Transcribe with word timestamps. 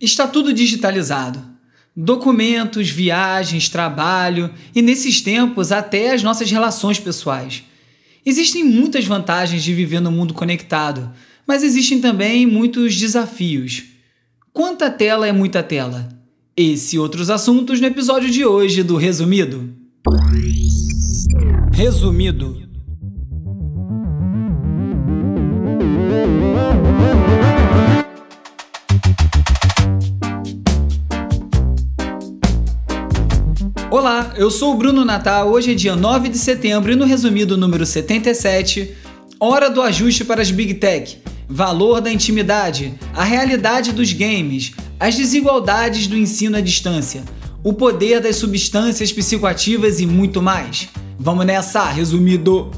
Está 0.00 0.26
tudo 0.26 0.52
digitalizado. 0.52 1.42
Documentos, 1.96 2.88
viagens, 2.88 3.68
trabalho 3.68 4.52
e, 4.74 4.80
nesses 4.80 5.20
tempos, 5.20 5.72
até 5.72 6.12
as 6.12 6.22
nossas 6.22 6.50
relações 6.50 7.00
pessoais. 7.00 7.64
Existem 8.24 8.62
muitas 8.62 9.04
vantagens 9.04 9.64
de 9.64 9.74
viver 9.74 10.00
no 10.00 10.12
mundo 10.12 10.34
conectado, 10.34 11.10
mas 11.46 11.64
existem 11.64 12.00
também 12.00 12.46
muitos 12.46 12.96
desafios. 12.96 13.84
Quanta 14.52 14.90
tela 14.90 15.26
é 15.26 15.32
muita 15.32 15.62
tela? 15.62 16.08
Esse 16.56 16.96
e 16.96 16.98
outros 16.98 17.30
assuntos 17.30 17.80
no 17.80 17.86
episódio 17.86 18.30
de 18.30 18.44
hoje 18.44 18.82
do 18.82 18.96
Resumido. 18.96 19.72
Resumido. 21.72 22.68
Olá, 33.90 34.34
eu 34.36 34.50
sou 34.50 34.74
o 34.74 34.76
Bruno 34.76 35.02
Natal. 35.02 35.48
Hoje 35.48 35.72
é 35.72 35.74
dia 35.74 35.96
9 35.96 36.28
de 36.28 36.36
setembro 36.36 36.92
e 36.92 36.94
no 36.94 37.06
resumido 37.06 37.56
número 37.56 37.86
77, 37.86 38.94
hora 39.40 39.70
do 39.70 39.80
ajuste 39.80 40.26
para 40.26 40.42
as 40.42 40.50
Big 40.50 40.74
Tech, 40.74 41.16
valor 41.48 42.02
da 42.02 42.12
intimidade, 42.12 42.92
a 43.14 43.24
realidade 43.24 43.92
dos 43.92 44.12
games, 44.12 44.72
as 45.00 45.16
desigualdades 45.16 46.06
do 46.06 46.18
ensino 46.18 46.58
à 46.58 46.60
distância, 46.60 47.24
o 47.64 47.72
poder 47.72 48.20
das 48.20 48.36
substâncias 48.36 49.10
psicoativas 49.10 50.00
e 50.00 50.06
muito 50.06 50.42
mais. 50.42 50.90
Vamos 51.18 51.46
nessa, 51.46 51.88
resumido. 51.88 52.70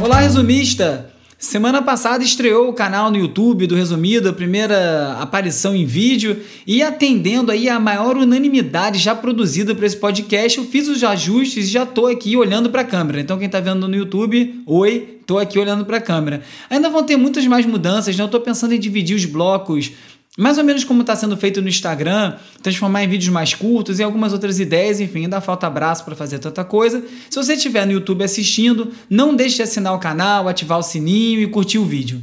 Olá, 0.00 0.20
resumista! 0.20 1.19
Semana 1.40 1.80
passada 1.80 2.22
estreou 2.22 2.68
o 2.68 2.72
canal 2.74 3.10
no 3.10 3.16
YouTube 3.16 3.66
do 3.66 3.74
Resumido, 3.74 4.28
a 4.28 4.32
primeira 4.32 5.14
aparição 5.14 5.74
em 5.74 5.86
vídeo, 5.86 6.42
e 6.66 6.82
atendendo 6.82 7.50
aí 7.50 7.66
a 7.66 7.80
maior 7.80 8.18
unanimidade 8.18 8.98
já 8.98 9.14
produzida 9.14 9.74
para 9.74 9.86
esse 9.86 9.96
podcast, 9.96 10.58
eu 10.58 10.66
fiz 10.66 10.86
os 10.86 11.02
ajustes 11.02 11.66
e 11.66 11.70
já 11.70 11.84
estou 11.84 12.08
aqui 12.08 12.36
olhando 12.36 12.68
para 12.68 12.82
a 12.82 12.84
câmera. 12.84 13.22
Então 13.22 13.38
quem 13.38 13.46
está 13.46 13.58
vendo 13.58 13.88
no 13.88 13.96
YouTube, 13.96 14.62
oi, 14.66 15.16
estou 15.18 15.38
aqui 15.38 15.58
olhando 15.58 15.86
para 15.86 15.96
a 15.96 16.00
câmera. 16.02 16.42
Ainda 16.68 16.90
vão 16.90 17.02
ter 17.04 17.16
muitas 17.16 17.46
mais 17.46 17.64
mudanças, 17.64 18.14
né? 18.14 18.22
Eu 18.22 18.26
estou 18.26 18.42
pensando 18.42 18.74
em 18.74 18.78
dividir 18.78 19.16
os 19.16 19.24
blocos 19.24 19.92
mais 20.38 20.58
ou 20.58 20.64
menos 20.64 20.84
como 20.84 21.00
está 21.00 21.16
sendo 21.16 21.36
feito 21.36 21.60
no 21.60 21.68
Instagram, 21.68 22.36
transformar 22.62 23.02
em 23.02 23.08
vídeos 23.08 23.32
mais 23.32 23.54
curtos 23.54 23.98
e 23.98 24.02
algumas 24.02 24.32
outras 24.32 24.60
ideias, 24.60 25.00
enfim, 25.00 25.24
ainda 25.24 25.40
falta 25.40 25.66
abraço 25.66 26.04
para 26.04 26.14
fazer 26.14 26.38
tanta 26.38 26.64
coisa. 26.64 27.04
Se 27.28 27.36
você 27.36 27.54
estiver 27.54 27.84
no 27.84 27.92
YouTube 27.92 28.22
assistindo, 28.22 28.92
não 29.08 29.34
deixe 29.34 29.56
de 29.56 29.62
assinar 29.62 29.92
o 29.92 29.98
canal, 29.98 30.48
ativar 30.48 30.78
o 30.78 30.82
sininho 30.82 31.40
e 31.40 31.48
curtir 31.48 31.78
o 31.78 31.84
vídeo. 31.84 32.22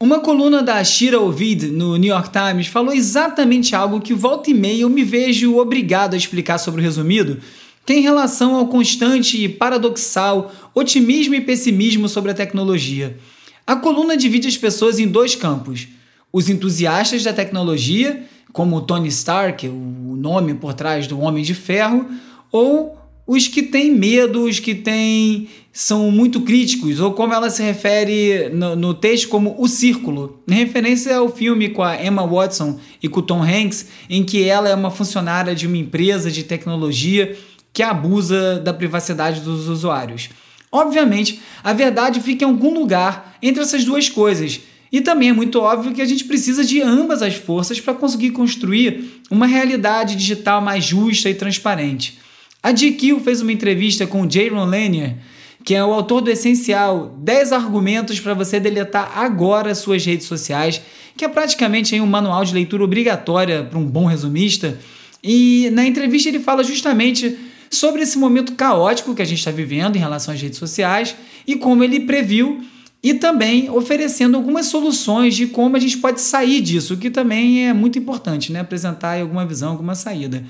Uma 0.00 0.20
coluna 0.20 0.62
da 0.62 0.82
Shira 0.82 1.20
Ovid 1.20 1.66
no 1.66 1.96
New 1.96 2.08
York 2.08 2.30
Times 2.30 2.68
falou 2.68 2.94
exatamente 2.94 3.74
algo 3.74 4.00
que 4.00 4.14
volta 4.14 4.48
e 4.48 4.54
meia 4.54 4.82
eu 4.82 4.88
me 4.88 5.04
vejo 5.04 5.58
obrigado 5.58 6.14
a 6.14 6.16
explicar 6.16 6.56
sobre 6.56 6.80
o 6.80 6.84
resumido, 6.84 7.38
tem 7.84 8.00
relação 8.00 8.54
ao 8.54 8.68
constante 8.68 9.42
e 9.42 9.48
paradoxal 9.48 10.52
otimismo 10.74 11.34
e 11.34 11.40
pessimismo 11.40 12.08
sobre 12.08 12.30
a 12.30 12.34
tecnologia. 12.34 13.18
A 13.66 13.76
coluna 13.76 14.16
divide 14.16 14.46
as 14.46 14.56
pessoas 14.56 14.98
em 14.98 15.08
dois 15.08 15.34
campos 15.34 15.88
os 16.32 16.48
entusiastas 16.48 17.24
da 17.24 17.32
tecnologia, 17.32 18.24
como 18.52 18.80
Tony 18.80 19.08
Stark, 19.08 19.66
o 19.68 20.16
nome 20.16 20.54
por 20.54 20.74
trás 20.74 21.06
do 21.06 21.20
Homem 21.20 21.42
de 21.42 21.54
Ferro, 21.54 22.06
ou 22.50 22.98
os 23.26 23.46
que 23.46 23.62
têm 23.62 23.92
medo, 23.92 24.42
os 24.44 24.58
que 24.58 24.74
têm 24.74 25.48
são 25.72 26.10
muito 26.10 26.40
críticos, 26.40 26.98
ou 26.98 27.12
como 27.12 27.32
ela 27.32 27.48
se 27.48 27.62
refere 27.62 28.48
no, 28.52 28.74
no, 28.74 28.92
texto 28.92 29.28
como 29.28 29.54
o 29.56 29.68
círculo, 29.68 30.42
em 30.48 30.54
referência 30.54 31.16
ao 31.16 31.28
filme 31.28 31.68
com 31.68 31.82
a 31.82 32.04
Emma 32.04 32.26
Watson 32.26 32.80
e 33.00 33.08
com 33.08 33.20
o 33.20 33.22
Tom 33.22 33.40
Hanks, 33.40 33.86
em 34.08 34.24
que 34.24 34.42
ela 34.42 34.68
é 34.68 34.74
uma 34.74 34.90
funcionária 34.90 35.54
de 35.54 35.68
uma 35.68 35.76
empresa 35.76 36.28
de 36.28 36.42
tecnologia 36.42 37.36
que 37.72 37.84
abusa 37.84 38.58
da 38.58 38.74
privacidade 38.74 39.40
dos 39.42 39.68
usuários. 39.68 40.30
Obviamente, 40.72 41.40
a 41.62 41.72
verdade 41.72 42.20
fica 42.20 42.44
em 42.44 42.48
algum 42.48 42.74
lugar 42.74 43.36
entre 43.40 43.62
essas 43.62 43.84
duas 43.84 44.08
coisas, 44.08 44.60
e 44.92 45.00
também 45.00 45.28
é 45.28 45.32
muito 45.32 45.60
óbvio 45.60 45.92
que 45.92 46.02
a 46.02 46.06
gente 46.06 46.24
precisa 46.24 46.64
de 46.64 46.80
ambas 46.82 47.22
as 47.22 47.34
forças 47.34 47.80
para 47.80 47.94
conseguir 47.94 48.30
construir 48.30 49.22
uma 49.30 49.46
realidade 49.46 50.16
digital 50.16 50.60
mais 50.60 50.84
justa 50.84 51.30
e 51.30 51.34
transparente. 51.34 52.18
A 52.62 52.72
GQ 52.72 53.20
fez 53.20 53.40
uma 53.40 53.52
entrevista 53.52 54.06
com 54.06 54.22
o 54.22 54.30
Jaron 54.30 54.64
Lanier, 54.64 55.16
que 55.64 55.74
é 55.74 55.84
o 55.84 55.92
autor 55.92 56.20
do 56.22 56.30
Essencial 56.30 57.14
10 57.18 57.52
argumentos 57.52 58.18
para 58.18 58.34
você 58.34 58.58
deletar 58.58 59.16
agora 59.16 59.74
suas 59.74 60.04
redes 60.04 60.26
sociais, 60.26 60.80
que 61.16 61.24
é 61.24 61.28
praticamente 61.28 61.98
um 62.00 62.06
manual 62.06 62.44
de 62.44 62.52
leitura 62.52 62.82
obrigatória 62.82 63.62
para 63.62 63.78
um 63.78 63.86
bom 63.86 64.06
resumista. 64.06 64.78
E 65.22 65.68
na 65.72 65.86
entrevista 65.86 66.28
ele 66.28 66.40
fala 66.40 66.64
justamente 66.64 67.36
sobre 67.70 68.02
esse 68.02 68.18
momento 68.18 68.54
caótico 68.54 69.14
que 69.14 69.22
a 69.22 69.24
gente 69.24 69.38
está 69.38 69.50
vivendo 69.50 69.96
em 69.96 70.00
relação 70.00 70.34
às 70.34 70.40
redes 70.40 70.58
sociais 70.58 71.14
e 71.46 71.56
como 71.56 71.84
ele 71.84 72.00
previu 72.00 72.60
e 73.02 73.14
também 73.14 73.70
oferecendo 73.70 74.36
algumas 74.36 74.66
soluções 74.66 75.34
de 75.34 75.46
como 75.46 75.76
a 75.76 75.80
gente 75.80 75.98
pode 75.98 76.20
sair 76.20 76.60
disso, 76.60 76.96
que 76.96 77.10
também 77.10 77.66
é 77.66 77.72
muito 77.72 77.98
importante, 77.98 78.52
né? 78.52 78.60
apresentar 78.60 79.20
alguma 79.20 79.46
visão, 79.46 79.70
alguma 79.70 79.94
saída. 79.94 80.44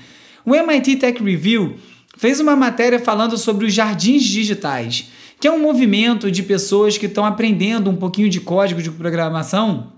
O 0.45 0.53
MIT 0.53 0.97
Tech 0.97 1.23
Review 1.23 1.75
fez 2.17 2.39
uma 2.39 2.55
matéria 2.55 2.99
falando 2.99 3.37
sobre 3.37 3.65
os 3.65 3.73
jardins 3.73 4.23
digitais, 4.23 5.09
que 5.39 5.47
é 5.47 5.51
um 5.51 5.61
movimento 5.61 6.29
de 6.29 6.43
pessoas 6.43 6.97
que 6.97 7.05
estão 7.05 7.25
aprendendo 7.25 7.89
um 7.89 7.95
pouquinho 7.95 8.29
de 8.29 8.41
código 8.41 8.81
de 8.81 8.91
programação 8.91 9.93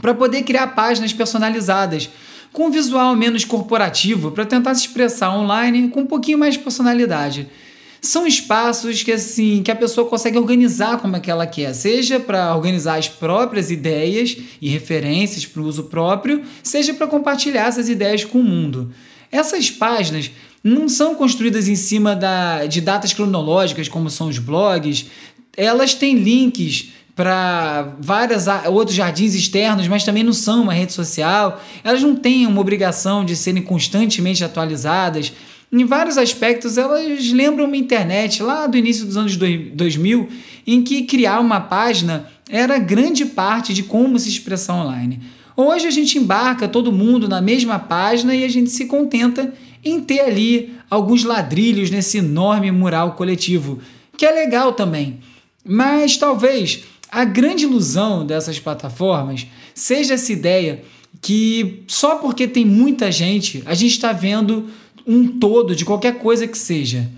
para 0.00 0.14
poder 0.14 0.42
criar 0.42 0.68
páginas 0.68 1.12
personalizadas 1.12 2.08
com 2.52 2.66
um 2.66 2.70
visual 2.70 3.14
menos 3.16 3.44
corporativo 3.44 4.30
para 4.30 4.46
tentar 4.46 4.74
se 4.74 4.82
expressar 4.82 5.36
online 5.36 5.88
com 5.88 6.02
um 6.02 6.06
pouquinho 6.06 6.38
mais 6.38 6.54
de 6.54 6.60
personalidade 6.60 7.48
são 8.06 8.26
espaços 8.26 9.02
que 9.02 9.12
assim 9.12 9.62
que 9.62 9.70
a 9.70 9.76
pessoa 9.76 10.08
consegue 10.08 10.38
organizar 10.38 10.98
como 10.98 11.16
é 11.16 11.20
que 11.20 11.30
ela 11.30 11.46
quer, 11.46 11.74
seja 11.74 12.18
para 12.20 12.54
organizar 12.54 12.98
as 12.98 13.08
próprias 13.08 13.70
ideias 13.70 14.36
e 14.60 14.68
referências 14.68 15.44
para 15.44 15.62
o 15.62 15.66
uso 15.66 15.84
próprio, 15.84 16.42
seja 16.62 16.94
para 16.94 17.06
compartilhar 17.06 17.66
essas 17.66 17.88
ideias 17.88 18.24
com 18.24 18.38
o 18.38 18.44
mundo. 18.44 18.92
Essas 19.30 19.70
páginas 19.70 20.30
não 20.62 20.88
são 20.88 21.14
construídas 21.14 21.68
em 21.68 21.76
cima 21.76 22.14
da, 22.16 22.66
de 22.66 22.80
datas 22.80 23.12
cronológicas 23.12 23.88
como 23.88 24.10
são 24.10 24.28
os 24.28 24.38
blogs, 24.38 25.06
elas 25.56 25.94
têm 25.94 26.16
links 26.16 26.90
para 27.16 27.94
vários 27.98 28.44
outros 28.70 28.94
jardins 28.94 29.34
externos, 29.34 29.88
mas 29.88 30.04
também 30.04 30.22
não 30.22 30.34
são 30.34 30.62
uma 30.62 30.74
rede 30.74 30.92
social. 30.92 31.62
Elas 31.82 32.02
não 32.02 32.14
têm 32.14 32.46
uma 32.46 32.60
obrigação 32.60 33.24
de 33.24 33.34
serem 33.34 33.62
constantemente 33.62 34.44
atualizadas. 34.44 35.32
Em 35.72 35.84
vários 35.84 36.16
aspectos, 36.16 36.78
elas 36.78 37.32
lembram 37.32 37.66
uma 37.66 37.76
internet 37.76 38.42
lá 38.42 38.66
do 38.66 38.76
início 38.76 39.04
dos 39.04 39.16
anos 39.16 39.36
2000, 39.36 40.28
em 40.66 40.82
que 40.82 41.02
criar 41.02 41.40
uma 41.40 41.60
página 41.60 42.28
era 42.48 42.78
grande 42.78 43.26
parte 43.26 43.74
de 43.74 43.82
como 43.82 44.18
se 44.18 44.28
expressar 44.28 44.74
online. 44.74 45.20
Hoje 45.56 45.86
a 45.86 45.90
gente 45.90 46.18
embarca 46.18 46.68
todo 46.68 46.92
mundo 46.92 47.28
na 47.28 47.40
mesma 47.40 47.78
página 47.78 48.34
e 48.34 48.44
a 48.44 48.48
gente 48.48 48.70
se 48.70 48.84
contenta 48.84 49.52
em 49.84 50.00
ter 50.00 50.20
ali 50.20 50.74
alguns 50.90 51.24
ladrilhos 51.24 51.90
nesse 51.90 52.18
enorme 52.18 52.70
mural 52.70 53.12
coletivo, 53.12 53.80
que 54.16 54.26
é 54.26 54.30
legal 54.30 54.72
também. 54.72 55.18
Mas 55.64 56.16
talvez 56.16 56.84
a 57.10 57.24
grande 57.24 57.64
ilusão 57.64 58.24
dessas 58.24 58.58
plataformas 58.58 59.46
seja 59.74 60.14
essa 60.14 60.32
ideia 60.32 60.82
que 61.22 61.82
só 61.86 62.16
porque 62.16 62.46
tem 62.46 62.64
muita 62.64 63.10
gente 63.10 63.62
a 63.64 63.74
gente 63.74 63.92
está 63.92 64.12
vendo 64.12 64.66
um 65.06 65.26
todo 65.38 65.76
de 65.76 65.84
qualquer 65.84 66.18
coisa 66.18 66.46
que 66.46 66.58
seja. 66.58 67.08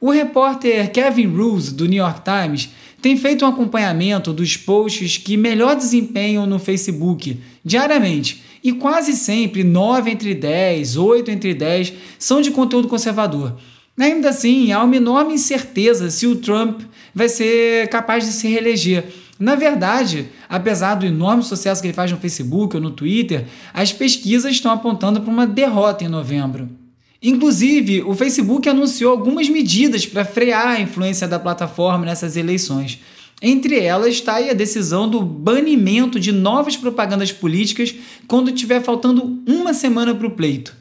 O 0.00 0.10
repórter 0.10 0.90
Kevin 0.90 1.26
Roos, 1.26 1.72
do 1.72 1.86
New 1.86 1.98
York 1.98 2.20
Times, 2.22 2.70
tem 3.00 3.16
feito 3.16 3.44
um 3.44 3.48
acompanhamento 3.48 4.32
dos 4.32 4.56
posts 4.56 5.16
que 5.16 5.36
melhor 5.36 5.74
desempenham 5.74 6.46
no 6.46 6.58
Facebook 6.58 7.38
diariamente. 7.64 8.42
E 8.62 8.72
quase 8.72 9.14
sempre, 9.14 9.64
9 9.64 10.10
entre 10.10 10.34
10, 10.34 10.96
8 10.96 11.30
entre 11.30 11.54
10 11.54 11.94
são 12.18 12.42
de 12.42 12.50
conteúdo 12.50 12.88
conservador. 12.88 13.56
Ainda 13.98 14.30
assim, 14.30 14.72
há 14.72 14.82
uma 14.82 14.96
enorme 14.96 15.34
incerteza 15.34 16.10
se 16.10 16.26
o 16.26 16.36
Trump 16.36 16.80
vai 17.14 17.28
ser 17.28 17.88
capaz 17.88 18.24
de 18.24 18.32
se 18.32 18.48
reeleger. 18.48 19.04
Na 19.38 19.54
verdade, 19.54 20.28
apesar 20.48 20.94
do 20.94 21.06
enorme 21.06 21.42
sucesso 21.42 21.80
que 21.80 21.88
ele 21.88 21.94
faz 21.94 22.10
no 22.10 22.18
Facebook 22.18 22.76
ou 22.76 22.82
no 22.82 22.90
Twitter, 22.90 23.46
as 23.72 23.92
pesquisas 23.92 24.52
estão 24.52 24.70
apontando 24.70 25.20
para 25.20 25.32
uma 25.32 25.46
derrota 25.46 26.04
em 26.04 26.08
novembro. 26.08 26.79
Inclusive, 27.22 28.02
o 28.02 28.14
Facebook 28.14 28.66
anunciou 28.68 29.12
algumas 29.12 29.48
medidas 29.48 30.06
para 30.06 30.24
frear 30.24 30.68
a 30.68 30.80
influência 30.80 31.28
da 31.28 31.38
plataforma 31.38 32.06
nessas 32.06 32.34
eleições. 32.34 32.98
Entre 33.42 33.78
elas 33.78 34.14
está 34.14 34.36
a 34.36 34.54
decisão 34.54 35.08
do 35.08 35.20
banimento 35.20 36.18
de 36.18 36.32
novas 36.32 36.76
propagandas 36.76 37.32
políticas 37.32 37.94
quando 38.26 38.52
tiver 38.52 38.82
faltando 38.82 39.38
uma 39.46 39.74
semana 39.74 40.14
para 40.14 40.26
o 40.26 40.30
pleito. 40.30 40.74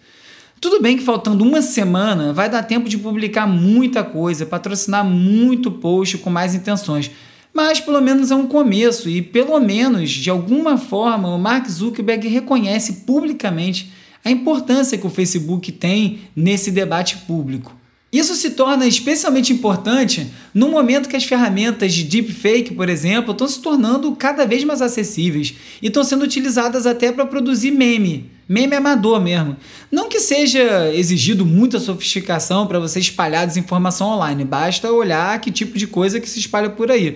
Tudo 0.62 0.82
bem 0.82 0.98
que 0.98 1.04
faltando 1.04 1.44
uma 1.44 1.62
semana 1.62 2.34
vai 2.34 2.50
dar 2.50 2.64
tempo 2.64 2.90
de 2.90 2.98
publicar 2.98 3.48
muita 3.48 4.04
coisa, 4.04 4.46
patrocinar 4.46 5.06
muito 5.06 5.72
post 5.72 6.18
com 6.18 6.30
mais 6.30 6.54
intenções, 6.54 7.12
Mas 7.52 7.80
pelo 7.80 8.00
menos 8.00 8.30
é 8.30 8.36
um 8.36 8.46
começo 8.46 9.10
e 9.10 9.22
pelo 9.22 9.60
menos 9.60 10.12
de 10.12 10.30
alguma 10.30 10.78
forma 10.78 11.34
o 11.34 11.40
Mark 11.40 11.68
Zuckerberg 11.68 12.28
reconhece 12.28 13.06
publicamente 13.08 13.92
a 14.24 14.32
importância 14.32 14.98
que 14.98 15.08
o 15.08 15.10
Facebook 15.10 15.72
tem 15.72 16.22
nesse 16.36 16.72
debate 16.72 17.18
público. 17.20 17.80
Isso 18.12 18.34
se 18.36 18.52
torna 18.52 18.88
especialmente 18.88 19.54
importante 19.54 20.32
no 20.52 20.70
momento 20.70 21.08
que 21.08 21.16
as 21.16 21.24
ferramentas 21.24 21.94
de 21.94 22.04
deepfake, 22.04 22.74
por 22.74 22.90
exemplo, 22.90 23.34
estão 23.34 23.48
se 23.48 23.62
tornando 23.62 24.16
cada 24.16 24.48
vez 24.48 24.64
mais 24.64 24.82
acessíveis 24.82 25.54
e 25.80 25.88
estão 25.88 26.04
sendo 26.04 26.24
utilizadas 26.24 26.88
até 26.88 27.12
para 27.12 27.28
produzir 27.28 27.70
meme, 27.70 28.32
meme 28.48 28.76
amador 28.76 29.22
mesmo. 29.22 29.56
Não 29.92 30.10
que 30.10 30.20
seja 30.20 30.92
exigido 30.92 31.46
muita 31.46 31.80
sofisticação 31.80 32.66
para 32.66 32.80
você 32.80 33.00
espalhar 33.00 33.46
desinformação 33.46 34.08
online, 34.08 34.44
basta 34.44 34.92
olhar 34.92 35.40
que 35.40 35.52
tipo 35.52 35.78
de 35.78 35.86
coisa 35.86 36.20
que 36.20 36.28
se 36.28 36.40
espalha 36.40 36.70
por 36.72 36.90
aí. 36.90 37.16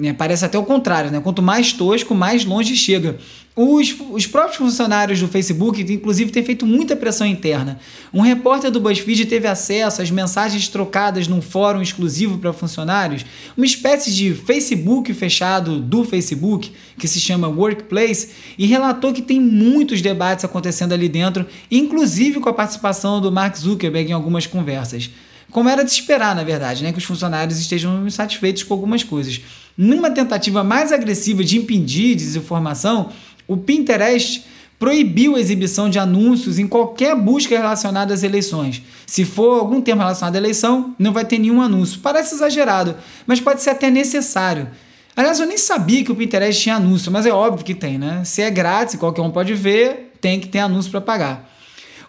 É, 0.00 0.10
parece 0.10 0.42
até 0.42 0.58
o 0.58 0.64
contrário, 0.64 1.10
né? 1.10 1.20
Quanto 1.20 1.42
mais 1.42 1.74
tosco, 1.74 2.14
mais 2.14 2.46
longe 2.46 2.74
chega. 2.74 3.18
Os, 3.54 3.94
os 4.10 4.26
próprios 4.26 4.56
funcionários 4.56 5.20
do 5.20 5.28
Facebook, 5.28 5.82
inclusive, 5.82 6.32
têm 6.32 6.42
feito 6.42 6.64
muita 6.64 6.96
pressão 6.96 7.26
interna. 7.26 7.78
Um 8.10 8.22
repórter 8.22 8.70
do 8.70 8.80
BuzzFeed 8.80 9.26
teve 9.26 9.46
acesso 9.46 10.00
às 10.00 10.10
mensagens 10.10 10.66
trocadas 10.68 11.28
num 11.28 11.42
fórum 11.42 11.82
exclusivo 11.82 12.38
para 12.38 12.54
funcionários, 12.54 13.26
uma 13.54 13.66
espécie 13.66 14.10
de 14.14 14.32
Facebook 14.32 15.12
fechado 15.12 15.78
do 15.78 16.02
Facebook, 16.04 16.72
que 16.98 17.06
se 17.06 17.20
chama 17.20 17.46
Workplace, 17.46 18.30
e 18.56 18.64
relatou 18.64 19.12
que 19.12 19.20
tem 19.20 19.38
muitos 19.38 20.00
debates 20.00 20.46
acontecendo 20.46 20.94
ali 20.94 21.10
dentro, 21.10 21.44
inclusive 21.70 22.40
com 22.40 22.48
a 22.48 22.54
participação 22.54 23.20
do 23.20 23.30
Mark 23.30 23.54
Zuckerberg 23.58 24.10
em 24.10 24.14
algumas 24.14 24.46
conversas. 24.46 25.10
Como 25.52 25.68
era 25.68 25.84
de 25.84 25.90
esperar, 25.90 26.34
na 26.34 26.42
verdade, 26.42 26.82
né? 26.82 26.92
que 26.92 26.98
os 26.98 27.04
funcionários 27.04 27.60
estejam 27.60 28.06
insatisfeitos 28.06 28.62
com 28.62 28.72
algumas 28.72 29.04
coisas. 29.04 29.40
Numa 29.76 30.10
tentativa 30.10 30.64
mais 30.64 30.90
agressiva 30.90 31.44
de 31.44 31.58
impedir 31.58 32.16
desinformação, 32.16 33.10
o 33.46 33.56
Pinterest 33.56 34.44
proibiu 34.78 35.36
a 35.36 35.40
exibição 35.40 35.90
de 35.90 35.98
anúncios 35.98 36.58
em 36.58 36.66
qualquer 36.66 37.14
busca 37.14 37.56
relacionada 37.56 38.14
às 38.14 38.22
eleições. 38.22 38.82
Se 39.06 39.26
for 39.26 39.60
algum 39.60 39.80
termo 39.80 40.00
relacionado 40.00 40.34
à 40.34 40.38
eleição, 40.38 40.94
não 40.98 41.12
vai 41.12 41.24
ter 41.24 41.38
nenhum 41.38 41.60
anúncio. 41.60 42.00
Parece 42.00 42.34
exagerado, 42.34 42.96
mas 43.26 43.38
pode 43.38 43.62
ser 43.62 43.70
até 43.70 43.90
necessário. 43.90 44.68
Aliás, 45.14 45.38
eu 45.38 45.46
nem 45.46 45.58
sabia 45.58 46.02
que 46.02 46.10
o 46.10 46.16
Pinterest 46.16 46.62
tinha 46.62 46.76
anúncio, 46.76 47.12
mas 47.12 47.26
é 47.26 47.30
óbvio 47.30 47.64
que 47.64 47.74
tem, 47.74 47.98
né? 47.98 48.22
Se 48.24 48.40
é 48.40 48.50
grátis, 48.50 48.96
qualquer 48.96 49.20
um 49.20 49.30
pode 49.30 49.52
ver, 49.52 50.14
tem 50.18 50.40
que 50.40 50.48
ter 50.48 50.60
anúncio 50.60 50.90
para 50.90 51.00
pagar. 51.02 51.51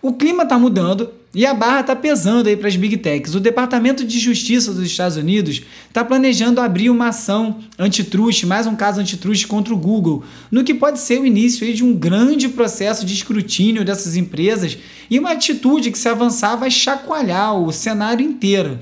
O 0.04 0.12
clima 0.12 0.44
está 0.44 0.60
mudando 0.60 1.12
e 1.34 1.46
a 1.46 1.54
barra 1.54 1.80
está 1.80 1.96
pesando 1.96 2.50
aí 2.50 2.58
para 2.58 2.68
as 2.68 2.76
big 2.76 2.98
techs. 2.98 3.36
O 3.36 3.40
Departamento 3.40 4.04
de 4.04 4.20
Justiça 4.20 4.74
dos 4.74 4.84
Estados 4.84 5.16
Unidos 5.16 5.62
está 5.88 6.04
planejando 6.04 6.60
abrir 6.60 6.90
uma 6.90 7.08
ação 7.08 7.60
antitruste, 7.80 8.46
mais 8.46 8.68
um 8.68 8.76
caso 8.76 9.00
antitruste 9.00 9.48
contra 9.48 9.74
o 9.74 9.78
Google, 9.78 10.26
no 10.52 10.62
que 10.62 10.74
pode 10.74 11.00
ser 11.00 11.22
o 11.22 11.26
início 11.26 11.66
aí 11.66 11.74
de 11.74 11.86
um 11.86 11.94
grande 11.94 12.50
processo 12.50 13.06
de 13.06 13.14
escrutínio 13.14 13.86
dessas 13.86 14.18
empresas 14.18 14.78
e 15.10 15.18
uma 15.18 15.32
atitude 15.32 15.90
que, 15.90 15.98
se 15.98 16.10
avançar, 16.10 16.58
vai 16.58 16.70
chacoalhar 16.70 17.56
o 17.56 17.72
cenário 17.72 18.26
inteiro. 18.26 18.80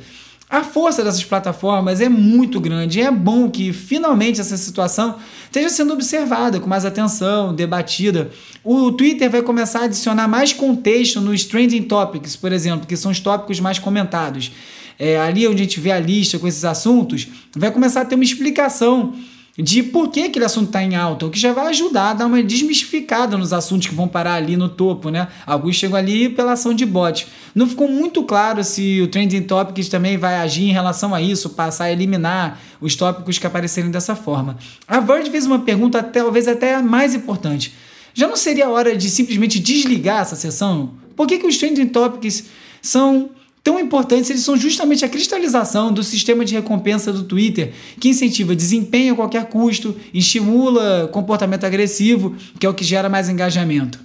A 0.51 0.65
força 0.65 1.01
dessas 1.01 1.24
plataformas 1.24 2.01
é 2.01 2.09
muito 2.09 2.59
grande 2.59 3.00
e 3.00 3.01
é 3.01 3.09
bom 3.09 3.50
que 3.50 3.71
finalmente 3.71 4.42
essa 4.42 4.57
situação 4.57 5.15
esteja 5.45 5.69
sendo 5.69 5.94
observada 5.94 6.59
com 6.59 6.68
mais 6.68 6.83
atenção, 6.83 7.56
debatida. 7.56 8.30
O 8.62 8.92
Twitter 8.92 9.31
vai 9.31 9.42
começar 9.42 9.80
a 9.80 9.83
adicionar 9.86 10.27
mais 10.27 10.51
contexto 10.51 11.21
nos 11.21 11.45
trending 11.45 11.83
topics, 11.83 12.36
por 12.36 12.51
exemplo, 12.51 12.86
que 12.86 12.98
são 12.98 13.12
os 13.12 13.19
tópicos 13.21 13.62
mais 13.62 13.80
comentados. 13.80 14.51
É, 15.00 15.18
ali 15.21 15.48
onde 15.48 15.62
a 15.62 15.63
gente 15.63 15.80
vê 15.80 15.94
a 15.94 16.00
lista 16.01 16.38
com 16.38 16.45
esses 16.45 16.65
assuntos, 16.65 17.30
vai 17.56 17.71
começar 17.71 18.01
a 18.01 18.06
ter 18.06 18.15
uma 18.15 18.24
explicação 18.25 19.13
de 19.57 19.83
por 19.83 20.09
que 20.09 20.24
aquele 20.24 20.45
assunto 20.45 20.68
está 20.68 20.81
em 20.81 20.95
alta, 20.95 21.25
o 21.25 21.30
que 21.30 21.39
já 21.39 21.51
vai 21.51 21.68
ajudar 21.68 22.12
a 22.12 22.13
dar 22.13 22.25
uma 22.25 22.42
desmistificada 22.42 23.38
nos 23.38 23.51
assuntos 23.51 23.88
que 23.88 23.94
vão 23.94 24.07
parar 24.07 24.36
ali 24.36 24.56
no 24.56 24.69
topo, 24.69 25.09
né? 25.09 25.27
Alguns 25.45 25.75
chegam 25.75 25.98
ali 25.98 26.30
pela 26.30 26.53
ação 26.53 26.74
de 26.74 26.86
bot. 26.86 27.27
Não 27.53 27.68
ficou 27.68 27.88
muito 27.88 28.24
claro 28.24 28.63
se 28.63 29.01
o 29.01 29.07
Trending 29.07 29.44
Topics 29.44 29.89
também 29.89 30.18
vai 30.18 30.36
agir 30.36 30.63
em 30.63 30.71
relação 30.71 31.13
a 31.13 31.21
isso, 31.21 31.50
passar 31.50 31.86
a 31.86 31.92
eliminar 31.92 32.59
os 32.80 32.95
tópicos 32.95 33.38
que 33.38 33.45
aparecerem 33.45 33.92
dessa 33.92 34.15
forma. 34.15 34.57
A 34.88 35.00
Verge 35.00 35.30
fez 35.30 35.45
uma 35.45 35.59
pergunta 35.59 36.01
talvez 36.01 36.47
até 36.47 36.81
mais 36.81 37.13
importante. 37.13 37.74
Já 38.13 38.27
não 38.27 38.38
seria 38.38 38.69
hora 38.69 38.95
de 38.95 39.09
simplesmente 39.09 39.59
desligar 39.59 40.21
essa 40.21 40.36
sessão? 40.36 40.92
Por 41.15 41.27
que, 41.27 41.38
que 41.38 41.47
os 41.47 41.57
Trending 41.57 41.88
Topics 41.88 42.45
são 42.81 43.30
tão 43.63 43.80
importantes, 43.80 44.30
eles 44.30 44.44
são 44.44 44.58
justamente 44.58 45.06
a 45.06 45.10
cristalização 45.10 45.94
do 45.94 46.04
sistema 46.04 46.44
de 46.44 46.56
recompensa 46.56 47.13
do 47.13 47.24
Twitter, 47.24 47.74
que 48.00 48.10
incentiva 48.10 48.56
desempenho 48.56 49.13
a 49.13 49.18
qualquer 49.18 49.46
custo, 49.46 49.96
estimula 50.13 51.08
comportamento 51.10 51.66
agressivo, 51.66 52.36
que 52.60 52.66
é 52.66 52.69
o 52.69 52.74
que 52.74 52.84
gera 52.84 53.10
mais 53.10 53.30
engajamento. 53.30 54.00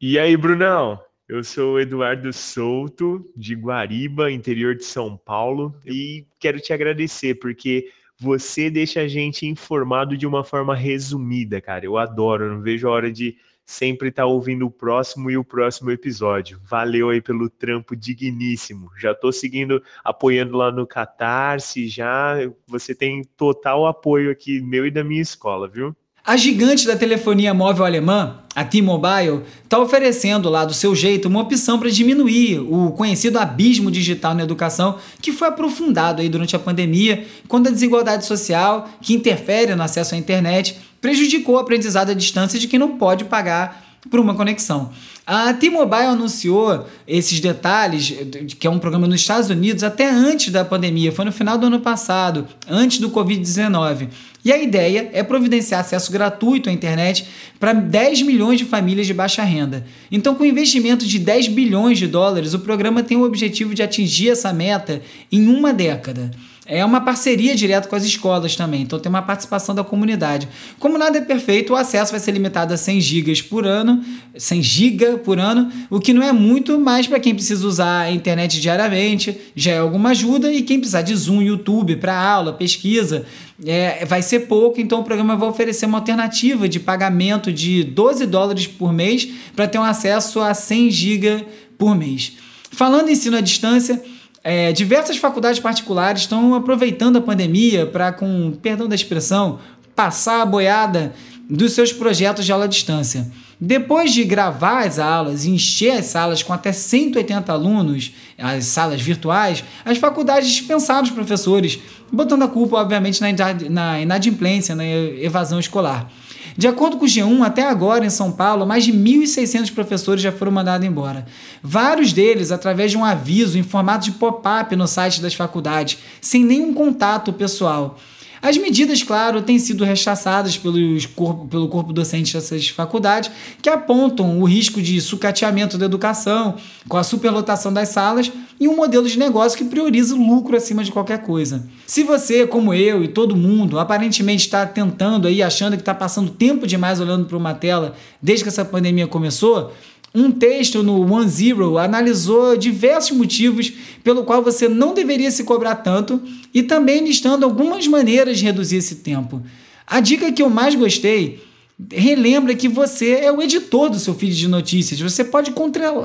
E 0.00 0.18
aí, 0.18 0.36
Brunão? 0.36 0.98
Eu 1.26 1.42
sou 1.42 1.80
Eduardo 1.80 2.30
Souto, 2.34 3.24
de 3.34 3.54
Guariba, 3.54 4.30
interior 4.30 4.74
de 4.74 4.84
São 4.84 5.16
Paulo, 5.16 5.74
e 5.86 6.26
quero 6.38 6.60
te 6.60 6.70
agradecer 6.70 7.36
porque 7.36 7.88
você 8.20 8.68
deixa 8.68 9.00
a 9.00 9.08
gente 9.08 9.46
informado 9.46 10.18
de 10.18 10.26
uma 10.26 10.44
forma 10.44 10.74
resumida, 10.74 11.60
cara. 11.62 11.84
Eu 11.84 11.96
adoro, 11.96 12.54
não 12.54 12.60
vejo 12.60 12.86
a 12.86 12.90
hora 12.90 13.10
de 13.10 13.36
sempre 13.64 14.08
estar 14.08 14.22
tá 14.22 14.26
ouvindo 14.26 14.66
o 14.66 14.70
próximo 14.70 15.30
e 15.30 15.36
o 15.36 15.44
próximo 15.44 15.90
episódio. 15.90 16.60
Valeu 16.68 17.10
aí 17.10 17.20
pelo 17.20 17.48
trampo 17.48 17.96
digníssimo. 17.96 18.90
Já 18.98 19.12
estou 19.12 19.32
seguindo, 19.32 19.82
apoiando 20.02 20.56
lá 20.56 20.70
no 20.70 20.86
Catarse, 20.86 21.88
já. 21.88 22.36
Você 22.66 22.94
tem 22.94 23.22
total 23.36 23.86
apoio 23.86 24.30
aqui, 24.30 24.60
meu 24.60 24.86
e 24.86 24.90
da 24.90 25.02
minha 25.02 25.22
escola, 25.22 25.68
viu? 25.68 25.96
A 26.26 26.38
gigante 26.38 26.86
da 26.86 26.96
telefonia 26.96 27.52
móvel 27.52 27.84
alemã, 27.84 28.38
a 28.54 28.64
T-Mobile, 28.64 29.42
está 29.62 29.78
oferecendo 29.78 30.48
lá 30.48 30.64
do 30.64 30.72
seu 30.72 30.94
jeito 30.94 31.28
uma 31.28 31.42
opção 31.42 31.78
para 31.78 31.90
diminuir 31.90 32.60
o 32.60 32.92
conhecido 32.92 33.38
abismo 33.38 33.90
digital 33.90 34.34
na 34.34 34.42
educação 34.42 34.96
que 35.20 35.32
foi 35.32 35.48
aprofundado 35.48 36.22
aí 36.22 36.30
durante 36.30 36.56
a 36.56 36.58
pandemia, 36.58 37.26
quando 37.46 37.66
a 37.66 37.70
desigualdade 37.70 38.24
social, 38.24 38.88
que 39.02 39.12
interfere 39.12 39.74
no 39.74 39.82
acesso 39.82 40.14
à 40.14 40.18
internet, 40.18 40.78
prejudicou 41.04 41.56
o 41.56 41.58
aprendizado 41.58 42.08
à 42.08 42.14
distância 42.14 42.58
de 42.58 42.66
quem 42.66 42.78
não 42.78 42.96
pode 42.96 43.26
pagar 43.26 43.98
por 44.10 44.18
uma 44.18 44.34
conexão. 44.34 44.90
A 45.26 45.52
T-Mobile 45.52 46.06
anunciou 46.06 46.86
esses 47.06 47.40
detalhes, 47.40 48.10
que 48.58 48.66
é 48.66 48.70
um 48.70 48.78
programa 48.78 49.06
nos 49.06 49.20
Estados 49.20 49.50
Unidos, 49.50 49.84
até 49.84 50.08
antes 50.08 50.50
da 50.50 50.64
pandemia, 50.64 51.12
foi 51.12 51.26
no 51.26 51.32
final 51.32 51.58
do 51.58 51.66
ano 51.66 51.80
passado, 51.80 52.48
antes 52.66 53.00
do 53.00 53.10
Covid-19. 53.10 54.08
E 54.42 54.50
a 54.50 54.56
ideia 54.56 55.10
é 55.12 55.22
providenciar 55.22 55.82
acesso 55.82 56.10
gratuito 56.10 56.70
à 56.70 56.72
internet 56.72 57.26
para 57.60 57.74
10 57.74 58.22
milhões 58.22 58.58
de 58.58 58.64
famílias 58.64 59.06
de 59.06 59.12
baixa 59.12 59.42
renda. 59.42 59.84
Então, 60.10 60.34
com 60.34 60.42
investimento 60.42 61.04
de 61.04 61.18
10 61.18 61.48
bilhões 61.48 61.98
de 61.98 62.06
dólares, 62.06 62.54
o 62.54 62.60
programa 62.60 63.02
tem 63.02 63.18
o 63.18 63.24
objetivo 63.24 63.74
de 63.74 63.82
atingir 63.82 64.30
essa 64.30 64.54
meta 64.54 65.02
em 65.30 65.48
uma 65.48 65.70
década. 65.70 66.30
É 66.66 66.82
uma 66.82 67.02
parceria 67.02 67.54
direta 67.54 67.86
com 67.88 67.94
as 67.94 68.04
escolas 68.04 68.56
também, 68.56 68.82
então 68.82 68.98
tem 68.98 69.10
uma 69.10 69.20
participação 69.20 69.74
da 69.74 69.84
comunidade. 69.84 70.48
Como 70.78 70.96
nada 70.96 71.18
é 71.18 71.20
perfeito, 71.20 71.74
o 71.74 71.76
acesso 71.76 72.10
vai 72.10 72.18
ser 72.18 72.32
limitado 72.32 72.72
a 72.72 72.76
100 72.76 73.02
GB 73.02 73.42
por 73.50 73.66
ano, 73.66 74.02
100 74.34 74.62
GB 74.62 75.18
por 75.18 75.38
ano, 75.38 75.70
o 75.90 76.00
que 76.00 76.14
não 76.14 76.22
é 76.22 76.32
muito, 76.32 76.80
mas 76.80 77.06
para 77.06 77.20
quem 77.20 77.34
precisa 77.34 77.66
usar 77.66 78.00
a 78.00 78.10
internet 78.10 78.58
diariamente, 78.62 79.38
já 79.54 79.72
é 79.72 79.78
alguma 79.78 80.10
ajuda, 80.10 80.50
e 80.50 80.62
quem 80.62 80.78
precisar 80.78 81.02
de 81.02 81.14
Zoom, 81.14 81.42
YouTube 81.42 81.96
para 81.96 82.18
aula, 82.18 82.54
pesquisa, 82.54 83.26
é, 83.66 84.06
vai 84.06 84.22
ser 84.22 84.40
pouco, 84.40 84.80
então 84.80 85.00
o 85.00 85.04
programa 85.04 85.36
vai 85.36 85.50
oferecer 85.50 85.84
uma 85.84 85.98
alternativa 85.98 86.66
de 86.66 86.80
pagamento 86.80 87.52
de 87.52 87.84
12 87.84 88.24
dólares 88.24 88.66
por 88.66 88.90
mês 88.90 89.28
para 89.54 89.68
ter 89.68 89.78
um 89.78 89.84
acesso 89.84 90.40
a 90.40 90.54
100 90.54 90.90
GB 90.90 91.46
por 91.76 91.94
mês. 91.94 92.32
Falando 92.70 93.10
em 93.10 93.12
ensino 93.12 93.36
à 93.36 93.40
distância, 93.42 94.02
é, 94.44 94.72
diversas 94.72 95.16
faculdades 95.16 95.58
particulares 95.58 96.20
estão 96.20 96.54
aproveitando 96.54 97.16
a 97.16 97.20
pandemia 97.22 97.86
para, 97.86 98.12
com 98.12 98.52
perdão 98.62 98.86
da 98.86 98.94
expressão, 98.94 99.58
passar 99.96 100.42
a 100.42 100.46
boiada 100.46 101.14
dos 101.48 101.72
seus 101.72 101.92
projetos 101.92 102.44
de 102.44 102.52
aula 102.52 102.66
à 102.66 102.68
distância. 102.68 103.30
Depois 103.58 104.12
de 104.12 104.22
gravar 104.24 104.86
as 104.86 104.98
aulas 104.98 105.46
e 105.46 105.50
encher 105.50 105.92
as 105.92 106.06
salas 106.06 106.42
com 106.42 106.52
até 106.52 106.72
180 106.72 107.50
alunos, 107.50 108.12
as 108.36 108.66
salas 108.66 109.00
virtuais, 109.00 109.64
as 109.82 109.96
faculdades 109.96 110.50
dispensaram 110.50 111.04
os 111.04 111.10
professores, 111.10 111.78
botando 112.12 112.42
a 112.42 112.48
culpa, 112.48 112.76
obviamente, 112.76 113.22
na 113.70 114.00
inadimplência, 114.00 114.74
na 114.74 114.84
evasão 114.86 115.58
escolar. 115.58 116.10
De 116.56 116.68
acordo 116.68 116.96
com 116.96 117.04
o 117.04 117.08
G1, 117.08 117.42
até 117.42 117.64
agora 117.64 118.06
em 118.06 118.10
São 118.10 118.30
Paulo, 118.30 118.64
mais 118.64 118.84
de 118.84 118.92
1.600 118.92 119.72
professores 119.74 120.22
já 120.22 120.30
foram 120.30 120.52
mandados 120.52 120.86
embora. 120.86 121.26
Vários 121.62 122.12
deles 122.12 122.52
através 122.52 122.92
de 122.92 122.96
um 122.96 123.04
aviso 123.04 123.58
em 123.58 123.62
formato 123.62 124.04
de 124.04 124.12
pop-up 124.12 124.74
no 124.76 124.86
site 124.86 125.20
das 125.20 125.34
faculdades, 125.34 125.98
sem 126.20 126.44
nenhum 126.44 126.72
contato 126.72 127.32
pessoal. 127.32 127.98
As 128.44 128.58
medidas, 128.58 129.02
claro, 129.02 129.40
têm 129.40 129.58
sido 129.58 129.84
rechaçadas 129.84 130.58
pelos 130.58 131.06
corpo, 131.06 131.46
pelo 131.46 131.66
corpo 131.66 131.94
docente 131.94 132.34
dessas 132.34 132.68
faculdades, 132.68 133.30
que 133.62 133.70
apontam 133.70 134.38
o 134.38 134.44
risco 134.44 134.82
de 134.82 135.00
sucateamento 135.00 135.78
da 135.78 135.86
educação 135.86 136.56
com 136.86 136.98
a 136.98 137.02
superlotação 137.02 137.72
das 137.72 137.88
salas, 137.88 138.30
e 138.60 138.68
um 138.68 138.76
modelo 138.76 139.08
de 139.08 139.18
negócio 139.18 139.56
que 139.56 139.64
prioriza 139.64 140.14
o 140.14 140.18
lucro 140.18 140.54
acima 140.54 140.84
de 140.84 140.92
qualquer 140.92 141.22
coisa. 141.22 141.66
Se 141.86 142.02
você, 142.02 142.46
como 142.46 142.74
eu 142.74 143.02
e 143.02 143.08
todo 143.08 143.34
mundo, 143.34 143.78
aparentemente 143.78 144.44
está 144.44 144.66
tentando 144.66 145.26
aí, 145.26 145.42
achando 145.42 145.74
que 145.74 145.82
está 145.82 145.94
passando 145.94 146.30
tempo 146.30 146.66
demais 146.66 147.00
olhando 147.00 147.24
para 147.24 147.38
uma 147.38 147.54
tela 147.54 147.94
desde 148.20 148.44
que 148.44 148.50
essa 148.50 148.64
pandemia 148.64 149.06
começou, 149.06 149.72
um 150.14 150.30
texto 150.30 150.82
no 150.82 151.00
One 151.12 151.28
Zero 151.28 151.76
analisou 151.76 152.56
diversos 152.56 153.16
motivos 153.16 153.72
pelo 154.04 154.22
qual 154.22 154.42
você 154.42 154.68
não 154.68 154.94
deveria 154.94 155.30
se 155.30 155.42
cobrar 155.42 155.76
tanto 155.76 156.22
e 156.52 156.62
também 156.62 157.04
listando 157.04 157.44
algumas 157.44 157.86
maneiras 157.88 158.38
de 158.38 158.44
reduzir 158.44 158.76
esse 158.76 158.96
tempo. 158.96 159.42
A 159.86 159.98
dica 159.98 160.30
que 160.30 160.42
eu 160.42 160.48
mais 160.48 160.74
gostei 160.76 161.42
relembra 161.90 162.54
que 162.54 162.68
você 162.68 163.16
é 163.22 163.32
o 163.32 163.42
editor 163.42 163.90
do 163.90 163.98
seu 163.98 164.14
feed 164.14 164.36
de 164.36 164.46
notícias. 164.46 165.00
Você 165.00 165.24
pode 165.24 165.52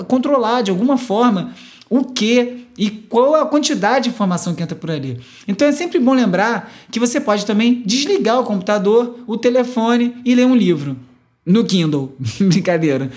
controlar 0.07 0.63
de 0.63 0.71
alguma 0.71 0.97
forma 0.97 1.53
o 1.87 2.03
que 2.03 2.65
e 2.77 2.89
qual 2.89 3.35
a 3.35 3.45
quantidade 3.45 4.05
de 4.05 4.09
informação 4.09 4.55
que 4.55 4.63
entra 4.63 4.75
por 4.75 4.89
ali. 4.89 5.19
Então 5.47 5.67
é 5.67 5.71
sempre 5.71 5.99
bom 5.99 6.13
lembrar 6.13 6.73
que 6.89 6.99
você 6.99 7.19
pode 7.19 7.45
também 7.45 7.83
desligar 7.85 8.39
o 8.39 8.43
computador, 8.43 9.19
o 9.27 9.37
telefone 9.37 10.15
e 10.25 10.33
ler 10.33 10.45
um 10.45 10.55
livro 10.55 10.97
no 11.45 11.63
Kindle. 11.63 12.15
Brincadeira. 12.39 13.11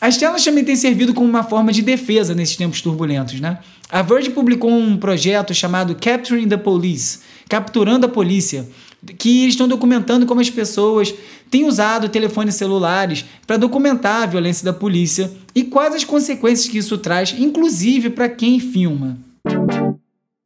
As 0.00 0.16
telas 0.16 0.42
também 0.42 0.64
têm 0.64 0.76
servido 0.76 1.12
como 1.12 1.28
uma 1.28 1.42
forma 1.42 1.72
de 1.72 1.82
defesa 1.82 2.34
nesses 2.34 2.56
tempos 2.56 2.80
turbulentos, 2.80 3.38
né? 3.38 3.58
A 3.90 4.00
Verge 4.00 4.30
publicou 4.30 4.70
um 4.70 4.96
projeto 4.96 5.52
chamado 5.52 5.94
Capturing 5.94 6.48
the 6.48 6.56
Police, 6.56 7.18
capturando 7.48 8.06
a 8.06 8.08
polícia, 8.08 8.66
que 9.18 9.46
estão 9.46 9.68
documentando 9.68 10.24
como 10.24 10.40
as 10.40 10.48
pessoas 10.48 11.12
têm 11.50 11.64
usado 11.64 12.08
telefones 12.08 12.54
celulares 12.54 13.24
para 13.46 13.56
documentar 13.56 14.22
a 14.22 14.26
violência 14.26 14.64
da 14.64 14.72
polícia 14.72 15.30
e 15.54 15.64
quais 15.64 15.94
as 15.94 16.04
consequências 16.04 16.68
que 16.68 16.78
isso 16.78 16.96
traz, 16.96 17.34
inclusive 17.38 18.10
para 18.10 18.28
quem 18.28 18.58
filma. 18.58 19.18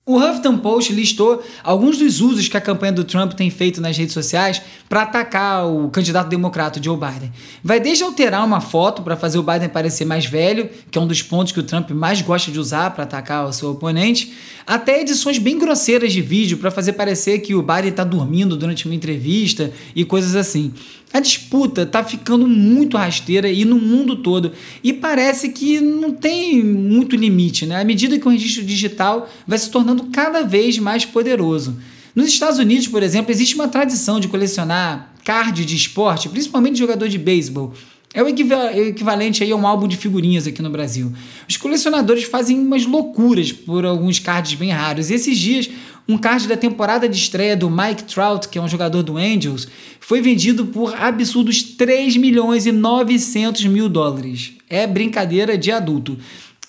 O 0.07 0.19
Huffington 0.19 0.59
Post 0.59 0.93
listou 0.93 1.43
alguns 1.63 1.97
dos 1.97 2.21
usos 2.21 2.47
que 2.47 2.59
a 2.59 2.61
campanha 2.61 2.93
do 2.93 3.05
Trump 3.05 3.33
tem 3.33 3.49
feito 3.49 3.81
nas 3.81 3.97
redes 3.97 4.13
sociais 4.13 4.61
para 4.87 5.01
atacar 5.01 5.67
o 5.67 5.89
candidato 5.89 6.29
democrata 6.29 6.79
Joe 6.83 6.95
Biden. 6.95 7.33
Vai 7.63 7.81
desde 7.81 8.05
alterar 8.05 8.45
uma 8.45 8.61
foto 8.61 9.01
para 9.01 9.17
fazer 9.17 9.39
o 9.39 9.43
Biden 9.43 9.71
parecer 9.71 10.05
mais 10.05 10.27
velho, 10.27 10.69
que 10.91 10.99
é 10.99 11.01
um 11.01 11.07
dos 11.07 11.23
pontos 11.23 11.55
que 11.55 11.61
o 11.61 11.63
Trump 11.63 11.89
mais 11.93 12.21
gosta 12.21 12.53
de 12.53 12.61
usar 12.61 12.91
para 12.91 13.05
atacar 13.05 13.47
o 13.47 13.53
seu 13.55 13.71
oponente, 13.71 14.35
até 14.67 15.01
edições 15.01 15.39
bem 15.39 15.59
grosseiras 15.59 16.13
de 16.13 16.21
vídeo 16.21 16.59
para 16.59 16.71
fazer 16.71 16.93
parecer 16.93 17.39
que 17.39 17.55
o 17.55 17.63
Biden 17.63 17.89
está 17.89 18.05
dormindo 18.05 18.59
durante 18.59 18.85
uma 18.85 18.95
entrevista 18.95 19.73
e 19.97 20.05
coisas 20.05 20.37
assim. 20.37 20.75
A 21.15 21.21
disputa 21.21 21.87
tá 21.87 22.03
ficando 22.03 22.45
muito 22.45 22.97
rasteira 22.97 23.49
e 23.49 23.65
no 23.65 23.79
mundo 23.79 24.17
todo. 24.17 24.51
E 24.83 24.93
parece 24.93 25.51
que 25.51 25.79
não 25.81 26.11
tem 26.11 26.61
muito 26.61 27.15
limite, 27.15 27.67
né? 27.67 27.81
À 27.81 27.85
medida 27.85 28.19
que 28.19 28.27
o 28.27 28.31
registro 28.31 28.65
digital 28.65 29.31
vai 29.47 29.57
se 29.57 29.71
tornando 29.71 30.07
cada 30.07 30.43
vez 30.43 30.77
mais 30.81 31.05
poderoso. 31.05 31.79
Nos 32.17 32.27
Estados 32.27 32.59
Unidos, 32.59 32.89
por 32.89 33.01
exemplo, 33.01 33.31
existe 33.31 33.55
uma 33.55 33.69
tradição 33.69 34.19
de 34.19 34.27
colecionar 34.27 35.15
card 35.25 35.65
de 35.65 35.77
esporte, 35.77 36.29
principalmente 36.29 36.73
de 36.73 36.81
jogador 36.81 37.09
de 37.09 37.17
beisebol. 37.17 37.73
É 38.13 38.21
o 38.23 38.29
equivalente 38.29 39.43
aí 39.43 39.51
a 39.51 39.57
um 39.57 39.67
álbum 39.67 39.89
de 39.89 39.97
figurinhas 39.97 40.47
aqui 40.47 40.63
no 40.63 40.71
Brasil. 40.71 41.13
Os 41.49 41.57
colecionadores 41.57 42.25
fazem 42.25 42.59
umas 42.59 42.87
loucuras 42.87 43.53
por 43.53 43.85
alguns 43.85 44.21
cards 44.21 44.55
bem 44.55 44.71
raros. 44.71 45.11
E 45.11 45.15
esses 45.15 45.37
dias, 45.37 45.69
um 46.09 46.19
card 46.19 46.47
da 46.47 46.57
temporada 46.57 47.09
de 47.09 47.17
estreia 47.17 47.57
do 47.57 47.71
Mike 47.71 48.05
Trout, 48.05 48.49
que 48.49 48.59
é 48.59 48.63
um 48.63 48.69
jogador 48.69 49.03
do 49.03 49.17
Angels, 49.17 49.67
foi 50.01 50.21
vendido 50.21 50.67
por 50.67 50.95
absurdos 50.95 51.63
3 51.63 52.17
milhões 52.19 52.67
e 52.67 52.73
900 52.73 53.65
mil 53.67 53.89
dólares. 53.89 54.53
É 54.69 54.87
brincadeira 54.87 55.57
de 55.57 55.73
adulto. 55.73 56.19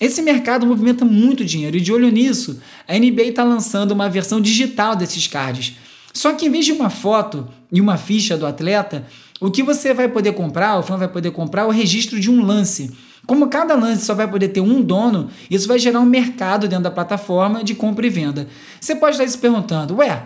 Esse 0.00 0.22
mercado 0.22 0.66
movimenta 0.66 1.04
muito 1.04 1.44
dinheiro 1.44 1.76
e 1.76 1.80
de 1.80 1.92
olho 1.92 2.10
nisso, 2.10 2.60
a 2.88 2.98
NBA 2.98 3.24
está 3.24 3.44
lançando 3.44 3.92
uma 3.92 4.08
versão 4.08 4.40
digital 4.40 4.96
desses 4.96 5.26
cards. 5.26 5.74
Só 6.12 6.32
que 6.32 6.46
em 6.46 6.50
vez 6.50 6.64
de 6.64 6.72
uma 6.72 6.88
foto 6.88 7.46
e 7.70 7.80
uma 7.80 7.98
ficha 7.98 8.38
do 8.38 8.46
atleta, 8.46 9.06
o 9.40 9.50
que 9.50 9.62
você 9.62 9.92
vai 9.92 10.08
poder 10.08 10.32
comprar, 10.32 10.78
o 10.78 10.82
fã 10.82 10.96
vai 10.96 11.08
poder 11.08 11.30
comprar, 11.30 11.62
é 11.62 11.66
o 11.66 11.70
registro 11.70 12.18
de 12.18 12.30
um 12.30 12.44
lance. 12.44 12.90
Como 13.26 13.48
cada 13.48 13.74
lance 13.74 14.04
só 14.04 14.14
vai 14.14 14.30
poder 14.30 14.48
ter 14.48 14.60
um 14.60 14.80
dono, 14.80 15.28
isso 15.50 15.66
vai 15.66 15.78
gerar 15.78 16.00
um 16.00 16.04
mercado 16.04 16.68
dentro 16.68 16.84
da 16.84 16.90
plataforma 16.90 17.64
de 17.64 17.74
compra 17.74 18.06
e 18.06 18.10
venda. 18.10 18.46
Você 18.80 18.94
pode 18.94 19.16
estar 19.16 19.26
se 19.26 19.36
perguntando, 19.36 19.96
ué, 19.96 20.22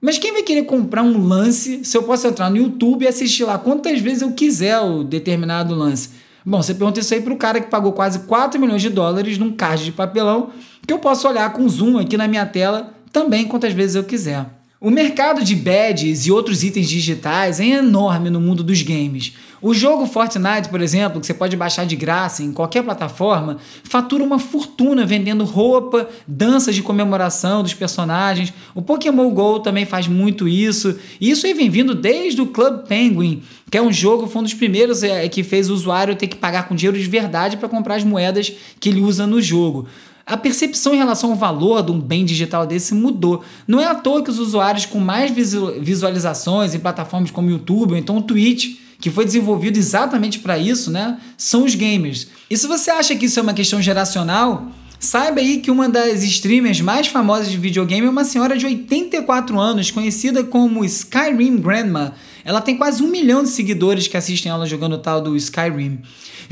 mas 0.00 0.18
quem 0.18 0.32
vai 0.32 0.42
querer 0.42 0.64
comprar 0.64 1.02
um 1.02 1.28
lance 1.28 1.84
se 1.84 1.96
eu 1.96 2.02
posso 2.02 2.26
entrar 2.26 2.50
no 2.50 2.56
YouTube 2.56 3.04
e 3.04 3.08
assistir 3.08 3.44
lá 3.44 3.56
quantas 3.56 4.00
vezes 4.00 4.22
eu 4.22 4.32
quiser 4.32 4.80
o 4.80 5.04
determinado 5.04 5.74
lance? 5.74 6.10
Bom, 6.44 6.62
você 6.62 6.74
pergunta 6.74 6.98
isso 6.98 7.12
aí 7.12 7.20
para 7.20 7.34
o 7.34 7.36
cara 7.36 7.60
que 7.60 7.70
pagou 7.70 7.92
quase 7.92 8.20
4 8.20 8.58
milhões 8.58 8.80
de 8.82 8.88
dólares 8.88 9.36
num 9.38 9.52
card 9.52 9.84
de 9.84 9.92
papelão 9.92 10.50
que 10.86 10.92
eu 10.92 10.98
posso 10.98 11.28
olhar 11.28 11.52
com 11.52 11.68
zoom 11.68 11.98
aqui 11.98 12.16
na 12.16 12.26
minha 12.26 12.46
tela 12.46 12.94
também 13.12 13.46
quantas 13.46 13.72
vezes 13.72 13.94
eu 13.94 14.04
quiser. 14.04 14.59
O 14.82 14.90
mercado 14.90 15.44
de 15.44 15.54
badges 15.54 16.24
e 16.24 16.32
outros 16.32 16.64
itens 16.64 16.88
digitais 16.88 17.60
é 17.60 17.66
enorme 17.66 18.30
no 18.30 18.40
mundo 18.40 18.64
dos 18.64 18.80
games. 18.80 19.34
O 19.60 19.74
jogo 19.74 20.06
Fortnite, 20.06 20.70
por 20.70 20.80
exemplo, 20.80 21.20
que 21.20 21.26
você 21.26 21.34
pode 21.34 21.54
baixar 21.54 21.84
de 21.84 21.94
graça 21.94 22.42
em 22.42 22.50
qualquer 22.50 22.82
plataforma, 22.82 23.58
fatura 23.84 24.24
uma 24.24 24.38
fortuna 24.38 25.04
vendendo 25.04 25.44
roupa, 25.44 26.08
danças 26.26 26.74
de 26.74 26.82
comemoração 26.82 27.62
dos 27.62 27.74
personagens. 27.74 28.54
O 28.74 28.80
Pokémon 28.80 29.28
Go 29.28 29.60
também 29.60 29.84
faz 29.84 30.08
muito 30.08 30.48
isso. 30.48 30.98
E 31.20 31.30
isso 31.30 31.42
vem 31.42 31.68
vindo 31.68 31.94
desde 31.94 32.40
o 32.40 32.46
Club 32.46 32.86
Penguin, 32.86 33.42
que 33.70 33.76
é 33.76 33.82
um 33.82 33.92
jogo, 33.92 34.26
foi 34.28 34.40
um 34.40 34.44
dos 34.44 34.54
primeiros 34.54 35.02
é, 35.02 35.28
que 35.28 35.42
fez 35.42 35.68
o 35.68 35.74
usuário 35.74 36.16
ter 36.16 36.26
que 36.26 36.36
pagar 36.36 36.66
com 36.66 36.74
dinheiro 36.74 36.98
de 36.98 37.06
verdade 37.06 37.58
para 37.58 37.68
comprar 37.68 37.96
as 37.96 38.04
moedas 38.04 38.50
que 38.80 38.88
ele 38.88 39.02
usa 39.02 39.26
no 39.26 39.42
jogo 39.42 39.86
a 40.30 40.36
percepção 40.36 40.94
em 40.94 40.98
relação 40.98 41.30
ao 41.30 41.36
valor 41.36 41.82
de 41.82 41.90
um 41.90 42.00
bem 42.00 42.24
digital 42.24 42.64
desse 42.64 42.94
mudou. 42.94 43.42
Não 43.66 43.80
é 43.80 43.86
à 43.86 43.94
toa 43.94 44.22
que 44.22 44.30
os 44.30 44.38
usuários 44.38 44.86
com 44.86 45.00
mais 45.00 45.30
visualizações 45.30 46.74
em 46.74 46.78
plataformas 46.78 47.30
como 47.30 47.50
YouTube 47.50 47.92
ou 47.92 47.96
então 47.98 48.16
o 48.16 48.22
Twitch, 48.22 48.76
que 49.00 49.10
foi 49.10 49.24
desenvolvido 49.24 49.76
exatamente 49.76 50.38
para 50.38 50.56
isso, 50.56 50.90
né, 50.90 51.18
são 51.36 51.64
os 51.64 51.74
gamers. 51.74 52.28
E 52.48 52.56
se 52.56 52.66
você 52.66 52.90
acha 52.90 53.16
que 53.16 53.26
isso 53.26 53.40
é 53.40 53.42
uma 53.42 53.54
questão 53.54 53.82
geracional, 53.82 54.70
Saiba 55.02 55.40
aí 55.40 55.60
que 55.60 55.70
uma 55.70 55.88
das 55.88 56.22
streamers 56.22 56.82
mais 56.82 57.06
famosas 57.06 57.50
de 57.50 57.56
videogame 57.56 58.06
é 58.06 58.10
uma 58.10 58.22
senhora 58.22 58.54
de 58.58 58.66
84 58.66 59.58
anos, 59.58 59.90
conhecida 59.90 60.44
como 60.44 60.84
Skyrim 60.84 61.56
Grandma. 61.56 62.12
Ela 62.44 62.60
tem 62.60 62.76
quase 62.76 63.02
um 63.02 63.08
milhão 63.08 63.42
de 63.42 63.48
seguidores 63.48 64.08
que 64.08 64.16
assistem 64.16 64.50
ela 64.50 64.66
jogando 64.66 64.94
o 64.94 64.98
tal 64.98 65.20
do 65.20 65.36
Skyrim. 65.36 66.00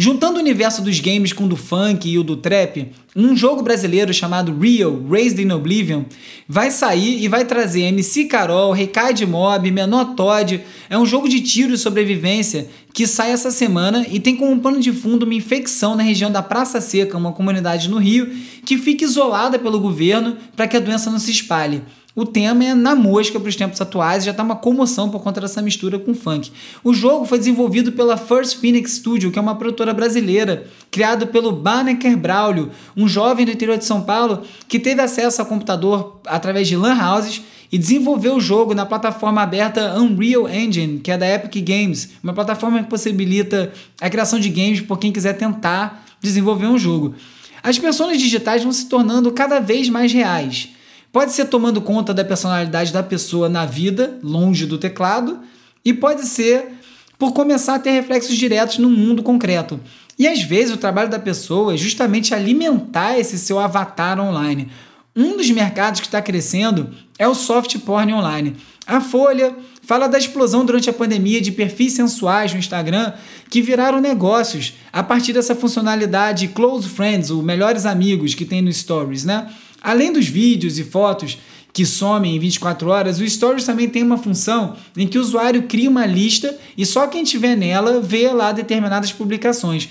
Juntando 0.01 0.39
o 0.39 0.41
universo 0.41 0.81
dos 0.81 1.01
games 1.01 1.33
com 1.33 1.45
o 1.45 1.49
do 1.49 1.57
funk 1.57 2.09
e 2.09 2.19
o 2.19 2.23
do 2.23 2.37
trap, 2.37 2.93
um 3.17 3.37
jogo 3.37 3.63
brasileiro 3.63 4.15
chamado 4.15 4.57
Real 4.57 4.97
Raised 5.11 5.41
in 5.41 5.51
Oblivion 5.51 6.05
vai 6.49 6.71
sair 6.71 7.21
e 7.21 7.27
vai 7.27 7.45
trazer 7.45 7.81
MC 7.83 8.27
Carol, 8.27 8.71
Recaide 8.71 9.27
Mob, 9.27 9.69
Menor 9.73 10.15
Todd. 10.15 10.61
É 10.89 10.97
um 10.97 11.05
jogo 11.05 11.29
de 11.29 11.41
tiro 11.41 11.75
e 11.75 11.79
sobrevivência 11.79 12.69
que 12.95 13.09
sai 13.09 13.33
essa 13.33 13.51
semana 13.51 14.07
e 14.09 14.21
tem 14.21 14.37
como 14.37 14.61
pano 14.61 14.79
de 14.79 14.93
fundo 14.93 15.25
uma 15.25 15.35
infecção 15.35 15.97
na 15.97 16.05
região 16.05 16.31
da 16.31 16.43
Praça 16.43 16.81
Seca, 16.81 17.19
uma 17.19 17.33
comunidade 17.33 17.89
no 17.89 17.99
Rio, 17.99 18.31
que 18.65 18.79
fica 18.79 19.05
isolada 19.05 19.59
pelo 19.59 19.81
governo 19.81 20.37
para 20.55 20.69
que 20.69 20.77
a 20.77 20.81
doença 20.81 21.11
não 21.11 21.19
se 21.19 21.33
espalhe. 21.33 21.83
O 22.19 22.27
tema 22.27 22.65
é 22.65 22.75
na 22.75 22.97
mosca 22.97 23.39
para 23.39 23.49
os 23.49 23.55
tempos 23.55 23.81
atuais 23.81 24.25
já 24.25 24.33
está 24.33 24.43
uma 24.43 24.57
comoção 24.57 25.09
por 25.09 25.23
conta 25.23 25.41
dessa 25.41 25.63
mistura 25.63 26.01
com 26.01 26.13
funk. 26.13 26.51
O 26.83 26.93
jogo 26.93 27.25
foi 27.25 27.39
desenvolvido 27.39 27.93
pela 27.93 28.17
First 28.17 28.59
Phoenix 28.59 28.95
Studio, 28.95 29.31
que 29.31 29.39
é 29.39 29.41
uma 29.41 29.55
produtora 29.55 29.95
brasileira, 29.95 30.67
criado 30.91 31.29
pelo 31.29 31.53
Banneker 31.53 32.17
Braulio, 32.17 32.73
um 32.97 33.07
jovem 33.07 33.47
do 33.47 33.53
interior 33.53 33.79
de 33.79 33.85
São 33.85 34.01
Paulo 34.01 34.43
que 34.67 34.81
teve 34.81 35.01
acesso 35.01 35.41
a 35.41 35.45
computador 35.45 36.21
através 36.27 36.67
de 36.67 36.77
lan 36.77 36.99
houses 37.01 37.41
e 37.71 37.79
desenvolveu 37.79 38.35
o 38.35 38.41
jogo 38.41 38.75
na 38.75 38.85
plataforma 38.85 39.41
aberta 39.41 39.97
Unreal 39.97 40.49
Engine, 40.49 40.99
que 40.99 41.13
é 41.13 41.17
da 41.17 41.33
Epic 41.33 41.65
Games, 41.65 42.15
uma 42.21 42.33
plataforma 42.33 42.83
que 42.83 42.91
possibilita 42.91 43.73
a 44.01 44.11
criação 44.11 44.41
de 44.41 44.49
games 44.49 44.81
por 44.81 44.99
quem 44.99 45.13
quiser 45.13 45.35
tentar 45.35 46.05
desenvolver 46.21 46.67
um 46.67 46.79
jogo. 46.79 47.15
As 47.63 47.79
personas 47.79 48.19
digitais 48.19 48.65
vão 48.65 48.73
se 48.73 48.89
tornando 48.89 49.31
cada 49.31 49.61
vez 49.61 49.89
mais 49.89 50.13
reais. 50.13 50.71
Pode 51.13 51.33
ser 51.33 51.47
tomando 51.47 51.81
conta 51.81 52.13
da 52.13 52.25
personalidade 52.25 52.93
da 52.93 53.03
pessoa 53.03 53.49
na 53.49 53.65
vida, 53.65 54.19
longe 54.23 54.67
do 54.67 54.79
teclado, 54.79 55.41
e 55.85 55.93
pode 55.93 56.27
ser 56.27 56.79
por 57.19 57.33
começar 57.33 57.75
a 57.75 57.79
ter 57.79 57.91
reflexos 57.91 58.37
diretos 58.37 58.79
no 58.79 58.91
mundo 58.91 59.23
concreto. 59.23 59.81
E 60.19 60.27
às 60.27 60.43
vezes 60.43 60.75
o 60.75 60.79
trabalho 60.79 61.09
da 61.09 61.19
pessoa 61.19 61.75
é 61.75 61.77
justamente 61.77 62.35
alimentar 62.35 63.19
esse 63.19 63.39
seu 63.39 63.59
avatar 63.59 64.21
online. 64.21 64.69
Um 65.17 65.37
dos 65.37 65.51
mercados 65.51 66.01
que 66.01 66.07
está 66.07 66.21
crescendo 66.21 66.91
é 67.19 67.27
o 67.27 67.35
soft 67.35 67.77
porn 67.79 68.13
online. 68.13 68.57
A 68.87 69.01
Folha 69.01 69.55
fala 69.83 70.07
da 70.07 70.19
explosão 70.19 70.65
durante 70.65 70.91
a 70.91 70.93
pandemia 70.93 71.41
de 71.41 71.51
perfis 71.51 71.95
sensuais 71.95 72.53
no 72.53 72.59
Instagram 72.59 73.13
que 73.49 73.63
viraram 73.63 74.01
negócios 74.01 74.75
a 74.93 75.03
partir 75.03 75.33
dessa 75.33 75.55
funcionalidade 75.55 76.49
Close 76.49 76.89
Friends, 76.89 77.31
ou 77.31 77.43
Melhores 77.43 77.87
Amigos, 77.87 78.35
que 78.35 78.45
tem 78.45 78.61
no 78.61 78.73
Stories, 78.73 79.25
né? 79.25 79.49
Além 79.83 80.13
dos 80.13 80.27
vídeos 80.27 80.79
e 80.79 80.85
fotos 80.85 81.39
que 81.73 81.87
somem 81.87 82.37
em 82.37 82.39
24 82.39 82.89
horas, 82.89 83.21
o 83.21 83.29
Stories 83.29 83.65
também 83.65 83.89
tem 83.89 84.03
uma 84.03 84.19
função 84.19 84.77
em 84.97 85.07
que 85.07 85.19
o 85.19 85.21
usuário 85.21 85.65
cria 85.65 85.89
uma 85.89 86.07
lista 86.07 86.57
e 86.77 86.85
só 86.85 87.07
quem 87.07 87.23
estiver 87.23 87.57
nela 87.57 88.01
vê 88.01 88.29
lá 88.31 88.53
determinadas 88.53 89.13
publicações. 89.13 89.89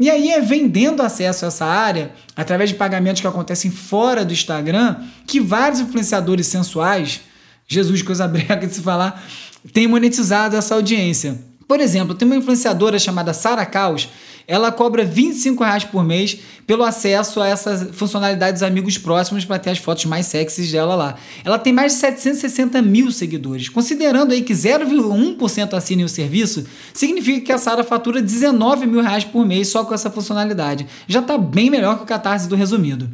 E 0.00 0.08
aí 0.08 0.30
é 0.30 0.40
vendendo 0.40 1.02
acesso 1.02 1.44
a 1.44 1.48
essa 1.48 1.64
área, 1.66 2.12
através 2.36 2.70
de 2.70 2.76
pagamentos 2.76 3.20
que 3.20 3.26
acontecem 3.26 3.70
fora 3.70 4.24
do 4.24 4.32
Instagram, 4.32 4.96
que 5.26 5.40
vários 5.40 5.80
influenciadores 5.80 6.46
sensuais, 6.46 7.20
Jesus, 7.66 8.02
coisa 8.02 8.28
brega 8.28 8.64
de 8.66 8.74
se 8.74 8.80
falar, 8.80 9.22
têm 9.72 9.88
monetizado 9.88 10.56
essa 10.56 10.74
audiência. 10.76 11.38
Por 11.66 11.80
exemplo, 11.80 12.14
tem 12.14 12.26
uma 12.26 12.36
influenciadora 12.36 12.98
chamada 12.98 13.34
Sara 13.34 13.66
Caos, 13.66 14.08
ela 14.50 14.72
cobra 14.72 15.04
25 15.04 15.62
reais 15.62 15.84
por 15.84 16.02
mês 16.02 16.38
pelo 16.66 16.82
acesso 16.82 17.38
a 17.42 17.46
essas 17.46 17.94
funcionalidades 17.94 18.62
amigos 18.62 18.96
próximos 18.96 19.44
para 19.44 19.58
ter 19.58 19.68
as 19.68 19.78
fotos 19.78 20.06
mais 20.06 20.24
sexys 20.24 20.72
dela 20.72 20.94
lá. 20.94 21.16
Ela 21.44 21.58
tem 21.58 21.70
mais 21.70 21.92
de 21.92 21.98
760 21.98 22.80
mil 22.80 23.12
seguidores. 23.12 23.68
Considerando 23.68 24.32
aí 24.32 24.40
que 24.40 24.54
0,1% 24.54 25.74
assinem 25.74 26.06
o 26.06 26.08
serviço, 26.08 26.66
significa 26.94 27.40
que 27.42 27.52
a 27.52 27.58
Sara 27.58 27.84
fatura 27.84 28.22
19 28.22 28.86
mil 28.86 29.02
reais 29.02 29.22
por 29.22 29.44
mês 29.44 29.68
só 29.68 29.84
com 29.84 29.92
essa 29.92 30.10
funcionalidade. 30.10 30.86
Já 31.06 31.20
está 31.20 31.36
bem 31.36 31.68
melhor 31.68 31.98
que 31.98 32.04
o 32.04 32.06
Catarse 32.06 32.48
do 32.48 32.56
resumido. 32.56 33.10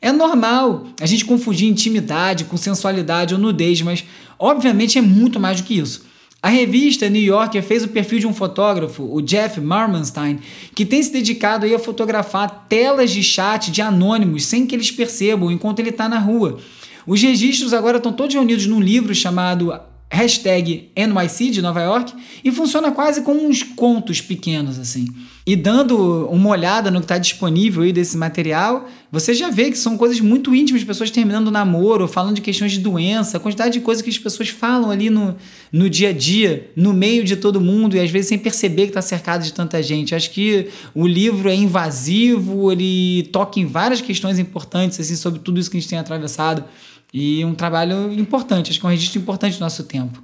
É 0.00 0.10
normal 0.10 0.86
a 0.98 1.04
gente 1.04 1.26
confundir 1.26 1.68
intimidade 1.68 2.44
com 2.44 2.56
sensualidade 2.56 3.34
ou 3.34 3.40
nudez, 3.40 3.82
mas 3.82 4.04
obviamente 4.38 4.96
é 4.98 5.02
muito 5.02 5.38
mais 5.38 5.60
do 5.60 5.66
que 5.66 5.78
isso. 5.78 6.10
A 6.44 6.48
revista 6.48 7.08
New 7.08 7.22
Yorker 7.22 7.62
fez 7.62 7.84
o 7.84 7.88
perfil 7.88 8.18
de 8.18 8.26
um 8.26 8.34
fotógrafo, 8.34 9.04
o 9.04 9.22
Jeff 9.22 9.60
Marmanstein, 9.60 10.40
que 10.74 10.84
tem 10.84 11.00
se 11.00 11.12
dedicado 11.12 11.72
a 11.72 11.78
fotografar 11.78 12.66
telas 12.68 13.12
de 13.12 13.22
chat 13.22 13.70
de 13.70 13.80
anônimos 13.80 14.46
sem 14.46 14.66
que 14.66 14.74
eles 14.74 14.90
percebam 14.90 15.52
enquanto 15.52 15.78
ele 15.78 15.90
está 15.90 16.08
na 16.08 16.18
rua. 16.18 16.58
Os 17.06 17.22
registros 17.22 17.72
agora 17.72 17.98
estão 17.98 18.12
todos 18.12 18.34
reunidos 18.34 18.66
num 18.66 18.80
livro 18.80 19.14
chamado 19.14 19.72
hashtag 20.12 20.90
NYC 20.94 21.50
de 21.50 21.62
Nova 21.62 21.80
York 21.80 22.12
e 22.44 22.52
funciona 22.52 22.92
quase 22.92 23.22
como 23.22 23.48
uns 23.48 23.62
contos 23.62 24.20
pequenos 24.20 24.78
assim. 24.78 25.06
E 25.44 25.56
dando 25.56 26.26
uma 26.26 26.50
olhada 26.50 26.90
no 26.90 27.00
que 27.00 27.06
está 27.06 27.16
disponível 27.16 27.82
aí 27.82 27.92
desse 27.92 28.16
material, 28.16 28.88
você 29.10 29.32
já 29.32 29.50
vê 29.50 29.70
que 29.70 29.78
são 29.78 29.96
coisas 29.96 30.20
muito 30.20 30.54
íntimas, 30.54 30.84
pessoas 30.84 31.10
terminando 31.10 31.48
o 31.48 31.50
namoro, 31.50 32.06
falando 32.06 32.36
de 32.36 32.42
questões 32.42 32.72
de 32.72 32.78
doença, 32.78 33.38
a 33.38 33.40
quantidade 33.40 33.72
de 33.72 33.80
coisas 33.80 34.02
que 34.02 34.10
as 34.10 34.18
pessoas 34.18 34.50
falam 34.50 34.90
ali 34.90 35.08
no, 35.08 35.34
no 35.72 35.88
dia 35.88 36.10
a 36.10 36.12
dia, 36.12 36.70
no 36.76 36.92
meio 36.92 37.24
de 37.24 37.34
todo 37.34 37.60
mundo, 37.60 37.96
e 37.96 38.00
às 38.00 38.10
vezes 38.10 38.28
sem 38.28 38.38
perceber 38.38 38.82
que 38.82 38.90
está 38.90 39.02
cercado 39.02 39.42
de 39.42 39.52
tanta 39.52 39.82
gente. 39.82 40.14
Acho 40.14 40.30
que 40.30 40.68
o 40.94 41.06
livro 41.06 41.48
é 41.48 41.54
invasivo, 41.54 42.70
ele 42.70 43.28
toca 43.32 43.58
em 43.58 43.66
várias 43.66 44.02
questões 44.02 44.38
importantes 44.38 45.00
assim, 45.00 45.16
sobre 45.16 45.40
tudo 45.40 45.58
isso 45.58 45.70
que 45.70 45.76
a 45.78 45.80
gente 45.80 45.88
tem 45.88 45.98
atravessado. 45.98 46.64
E 47.12 47.44
um 47.44 47.54
trabalho 47.54 48.12
importante, 48.12 48.70
acho 48.70 48.80
que 48.80 48.86
é 48.86 48.88
um 48.88 48.92
registro 48.92 49.20
importante 49.20 49.58
do 49.58 49.60
nosso 49.60 49.84
tempo. 49.84 50.22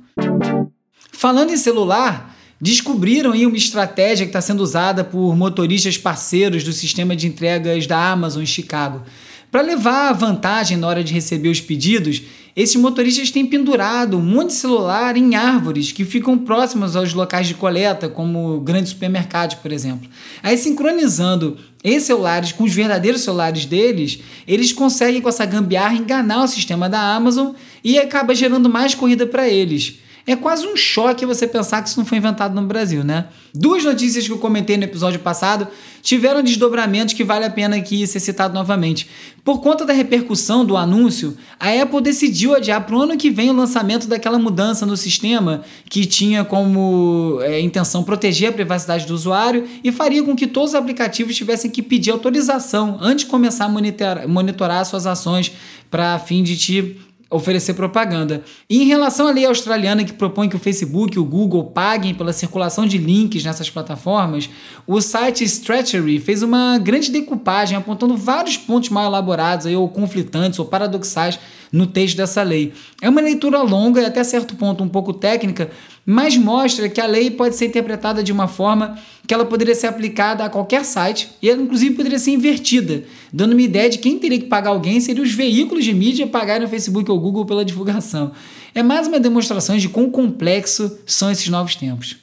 Falando 1.12 1.50
em 1.50 1.56
celular, 1.56 2.34
descobriram 2.60 3.32
aí 3.32 3.44
uma 3.44 3.56
estratégia 3.56 4.24
que 4.24 4.30
está 4.30 4.40
sendo 4.40 4.62
usada 4.62 5.04
por 5.04 5.36
motoristas 5.36 5.98
parceiros 5.98 6.64
do 6.64 6.72
sistema 6.72 7.14
de 7.14 7.26
entregas 7.26 7.86
da 7.86 8.10
Amazon 8.10 8.42
em 8.42 8.46
Chicago. 8.46 9.02
Para 9.50 9.62
levar 9.62 10.12
vantagem 10.12 10.76
na 10.76 10.86
hora 10.86 11.04
de 11.04 11.12
receber 11.12 11.48
os 11.48 11.60
pedidos, 11.60 12.22
esses 12.58 12.74
motoristas 12.74 13.30
têm 13.30 13.46
pendurado 13.46 14.16
um 14.16 14.20
monte 14.20 14.48
de 14.48 14.54
celular 14.54 15.16
em 15.16 15.36
árvores 15.36 15.92
que 15.92 16.04
ficam 16.04 16.36
próximas 16.36 16.96
aos 16.96 17.14
locais 17.14 17.46
de 17.46 17.54
coleta, 17.54 18.08
como 18.08 18.58
grandes 18.58 18.90
supermercados, 18.90 19.54
por 19.54 19.70
exemplo. 19.70 20.10
Aí, 20.42 20.58
sincronizando 20.58 21.56
esses 21.84 22.02
celulares 22.02 22.50
com 22.50 22.64
os 22.64 22.74
verdadeiros 22.74 23.20
celulares 23.20 23.64
deles, 23.64 24.18
eles 24.44 24.72
conseguem, 24.72 25.20
com 25.20 25.28
essa 25.28 25.46
gambiarra, 25.46 25.94
enganar 25.94 26.42
o 26.42 26.48
sistema 26.48 26.88
da 26.88 27.14
Amazon 27.14 27.52
e 27.84 27.96
acaba 27.96 28.34
gerando 28.34 28.68
mais 28.68 28.92
corrida 28.92 29.24
para 29.24 29.48
eles. 29.48 30.00
É 30.28 30.36
quase 30.36 30.66
um 30.66 30.76
choque 30.76 31.24
você 31.24 31.46
pensar 31.46 31.80
que 31.80 31.88
isso 31.88 31.98
não 31.98 32.04
foi 32.04 32.18
inventado 32.18 32.54
no 32.54 32.60
Brasil, 32.60 33.02
né? 33.02 33.28
Duas 33.54 33.82
notícias 33.82 34.26
que 34.26 34.30
eu 34.30 34.36
comentei 34.36 34.76
no 34.76 34.84
episódio 34.84 35.18
passado 35.20 35.66
tiveram 36.02 36.42
desdobramentos 36.42 37.14
que 37.14 37.24
vale 37.24 37.46
a 37.46 37.50
pena 37.50 37.76
aqui 37.76 38.06
ser 38.06 38.20
citado 38.20 38.52
novamente. 38.52 39.08
Por 39.42 39.62
conta 39.62 39.86
da 39.86 39.94
repercussão 39.94 40.66
do 40.66 40.76
anúncio, 40.76 41.34
a 41.58 41.70
Apple 41.70 42.02
decidiu 42.02 42.54
adiar 42.54 42.84
para 42.84 42.94
o 42.94 43.00
ano 43.00 43.16
que 43.16 43.30
vem 43.30 43.48
o 43.48 43.54
lançamento 43.54 44.06
daquela 44.06 44.38
mudança 44.38 44.84
no 44.84 44.98
sistema 44.98 45.62
que 45.88 46.04
tinha 46.04 46.44
como 46.44 47.38
é, 47.40 47.58
intenção 47.62 48.02
proteger 48.04 48.50
a 48.50 48.52
privacidade 48.52 49.06
do 49.06 49.14
usuário 49.14 49.66
e 49.82 49.90
faria 49.90 50.22
com 50.22 50.36
que 50.36 50.46
todos 50.46 50.70
os 50.70 50.74
aplicativos 50.74 51.34
tivessem 51.34 51.70
que 51.70 51.80
pedir 51.80 52.10
autorização 52.10 52.98
antes 53.00 53.24
de 53.24 53.30
começar 53.30 53.64
a 53.64 53.68
monitorar, 53.70 54.28
monitorar 54.28 54.84
suas 54.84 55.06
ações 55.06 55.50
para 55.90 56.18
fim 56.18 56.42
de 56.42 56.54
te 56.54 56.96
oferecer 57.30 57.74
propaganda. 57.74 58.42
E 58.68 58.82
em 58.82 58.86
relação 58.86 59.28
à 59.28 59.30
lei 59.30 59.44
australiana 59.44 60.04
que 60.04 60.14
propõe 60.14 60.48
que 60.48 60.56
o 60.56 60.58
Facebook 60.58 61.16
e 61.16 61.20
o 61.20 61.24
Google 61.24 61.64
paguem 61.64 62.14
pela 62.14 62.32
circulação 62.32 62.86
de 62.86 62.96
links 62.96 63.44
nessas 63.44 63.68
plataformas, 63.68 64.48
o 64.86 65.00
site 65.00 65.44
Stretchery 65.44 66.18
fez 66.20 66.42
uma 66.42 66.78
grande 66.78 67.10
decupagem 67.10 67.76
apontando 67.76 68.16
vários 68.16 68.56
pontos 68.56 68.88
mal 68.88 69.04
elaborados 69.04 69.66
aí, 69.66 69.76
ou 69.76 69.88
conflitantes 69.88 70.58
ou 70.58 70.64
paradoxais 70.64 71.38
no 71.70 71.86
texto 71.86 72.16
dessa 72.16 72.42
lei. 72.42 72.72
É 73.02 73.08
uma 73.10 73.20
leitura 73.20 73.60
longa 73.62 74.00
e 74.00 74.06
até 74.06 74.24
certo 74.24 74.56
ponto 74.56 74.82
um 74.82 74.88
pouco 74.88 75.12
técnica, 75.12 75.70
mas 76.06 76.36
mostra 76.38 76.88
que 76.88 77.00
a 77.00 77.06
lei 77.06 77.30
pode 77.30 77.56
ser 77.56 77.66
interpretada 77.66 78.22
de 78.22 78.32
uma 78.32 78.48
forma 78.48 78.98
que 79.28 79.34
ela 79.34 79.44
poderia 79.44 79.74
ser 79.74 79.88
aplicada 79.88 80.42
a 80.42 80.48
qualquer 80.48 80.86
site 80.86 81.28
e 81.42 81.50
ela 81.50 81.60
inclusive 81.60 81.94
poderia 81.94 82.18
ser 82.18 82.30
invertida, 82.30 83.04
dando 83.30 83.52
uma 83.52 83.60
ideia 83.60 83.90
de 83.90 83.98
quem 83.98 84.18
teria 84.18 84.38
que 84.38 84.46
pagar 84.46 84.70
alguém 84.70 84.98
seria 85.02 85.22
os 85.22 85.32
veículos 85.32 85.84
de 85.84 85.92
mídia 85.92 86.26
pagarem 86.26 86.62
no 86.62 86.68
Facebook 86.68 87.10
ou 87.10 87.20
Google 87.20 87.44
pela 87.44 87.62
divulgação. 87.62 88.32
É 88.74 88.82
mais 88.82 89.06
uma 89.06 89.20
demonstração 89.20 89.76
de 89.76 89.86
quão 89.86 90.10
complexo 90.10 90.98
são 91.04 91.30
esses 91.30 91.46
novos 91.48 91.76
tempos. 91.76 92.16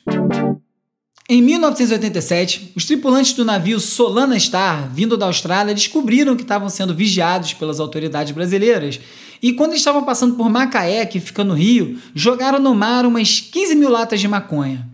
Em 1.29 1.43
1987, 1.43 2.71
os 2.75 2.85
tripulantes 2.85 3.33
do 3.33 3.45
navio 3.45 3.79
Solana 3.79 4.39
Star, 4.39 4.89
vindo 4.91 5.15
da 5.15 5.27
Austrália, 5.27 5.75
descobriram 5.75 6.35
que 6.35 6.41
estavam 6.41 6.69
sendo 6.69 6.95
vigiados 6.95 7.53
pelas 7.53 7.79
autoridades 7.79 8.33
brasileiras 8.33 8.99
e, 9.43 9.53
quando 9.53 9.75
estavam 9.75 10.03
passando 10.03 10.35
por 10.35 10.49
Macaé, 10.49 11.05
que 11.05 11.19
fica 11.19 11.43
no 11.43 11.53
Rio, 11.53 11.99
jogaram 12.15 12.59
no 12.59 12.73
mar 12.73 13.05
umas 13.05 13.39
15 13.41 13.75
mil 13.75 13.89
latas 13.89 14.19
de 14.19 14.27
maconha. 14.27 14.87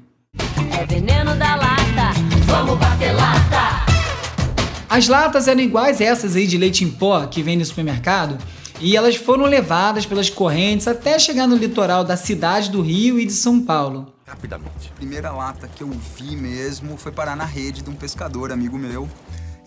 É 0.78 0.86
vamos 2.52 2.78
bater 2.78 3.14
lata! 3.14 3.86
As 4.90 5.08
latas 5.08 5.48
eram 5.48 5.62
iguais 5.62 6.02
essas 6.02 6.36
aí 6.36 6.46
de 6.46 6.58
leite 6.58 6.84
em 6.84 6.92
pó 6.92 7.26
que 7.26 7.42
vem 7.42 7.58
no 7.58 7.64
supermercado 7.64 8.38
e 8.82 8.98
elas 8.98 9.16
foram 9.16 9.46
levadas 9.46 10.06
pelas 10.06 10.30
correntes 10.30 10.86
até 10.86 11.18
chegar 11.18 11.48
no 11.48 11.56
litoral 11.56 12.04
da 12.04 12.18
cidade 12.18 12.70
do 12.70 12.82
Rio 12.82 13.18
e 13.18 13.26
de 13.26 13.32
São 13.32 13.62
Paulo 13.62 14.14
rapidamente. 14.32 14.90
A 14.94 14.96
primeira 14.96 15.32
lata 15.32 15.68
que 15.68 15.84
eu 15.84 15.90
vi 16.18 16.38
mesmo 16.38 16.96
foi 16.96 17.12
parar 17.12 17.36
na 17.36 17.44
rede 17.44 17.82
de 17.82 17.90
um 17.90 17.94
pescador, 17.94 18.52
amigo 18.52 18.78
meu. 18.78 19.08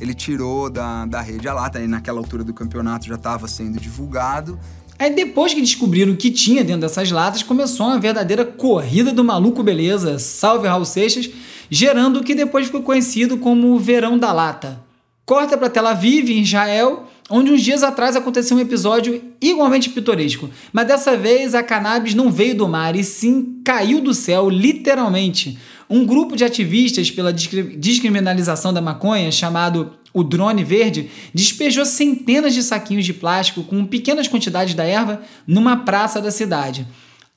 Ele 0.01 0.15
tirou 0.15 0.71
da, 0.71 1.05
da 1.05 1.21
rede 1.21 1.47
a 1.47 1.53
lata, 1.53 1.79
e 1.81 1.87
naquela 1.87 2.19
altura 2.19 2.43
do 2.43 2.55
campeonato 2.55 3.07
já 3.07 3.15
estava 3.15 3.47
sendo 3.47 3.79
divulgado. 3.79 4.59
Aí 4.99 5.15
depois 5.15 5.53
que 5.53 5.61
descobriram 5.61 6.13
o 6.13 6.17
que 6.17 6.31
tinha 6.31 6.65
dentro 6.65 6.83
dessas 6.83 7.11
latas, 7.11 7.43
começou 7.43 7.87
uma 7.87 7.99
verdadeira 7.99 8.45
corrida 8.45 9.13
do 9.13 9.23
maluco 9.23 9.63
beleza, 9.63 10.19
salve 10.19 10.67
Raul 10.67 10.85
Seixas, 10.85 11.29
gerando 11.71 12.21
o 12.21 12.25
que 12.25 12.35
depois 12.35 12.67
ficou 12.67 12.83
conhecido 12.83 13.39
como 13.39 13.69
o 13.69 13.79
Verão 13.79 14.19
da 14.19 14.33
Lata. 14.33 14.83
Corta 15.27 15.57
para 15.57 15.71
Tel 15.71 15.87
Aviv, 15.87 16.31
em 16.31 16.43
Israel, 16.43 17.09
onde 17.31 17.51
uns 17.51 17.63
dias 17.63 17.83
atrás 17.83 18.15
aconteceu 18.15 18.57
um 18.57 18.61
episódio 18.61 19.23
igualmente 19.41 19.89
pitoresco, 19.89 20.51
mas 20.73 20.87
dessa 20.87 21.17
vez 21.17 21.55
a 21.55 21.63
cannabis 21.63 22.15
não 22.15 22.31
veio 22.31 22.55
do 22.55 22.69
mar 22.69 22.95
e 22.95 23.03
sim 23.03 23.61
caiu 23.65 24.01
do 24.01 24.13
céu, 24.13 24.51
literalmente. 24.51 25.59
Um 25.89 26.05
grupo 26.05 26.37
de 26.37 26.45
ativistas 26.45 27.11
pela 27.11 27.33
descriminalização 27.33 28.73
da 28.73 28.81
maconha, 28.81 29.31
chamado 29.33 29.93
o 30.13 30.23
Drone 30.23 30.63
Verde, 30.63 31.11
despejou 31.33 31.85
centenas 31.85 32.55
de 32.55 32.63
saquinhos 32.63 33.05
de 33.05 33.13
plástico 33.13 33.65
com 33.65 33.85
pequenas 33.85 34.29
quantidades 34.29 34.75
da 34.75 34.85
erva 34.85 35.23
numa 35.47 35.79
praça 35.79 36.21
da 36.21 36.31
cidade. 36.31 36.87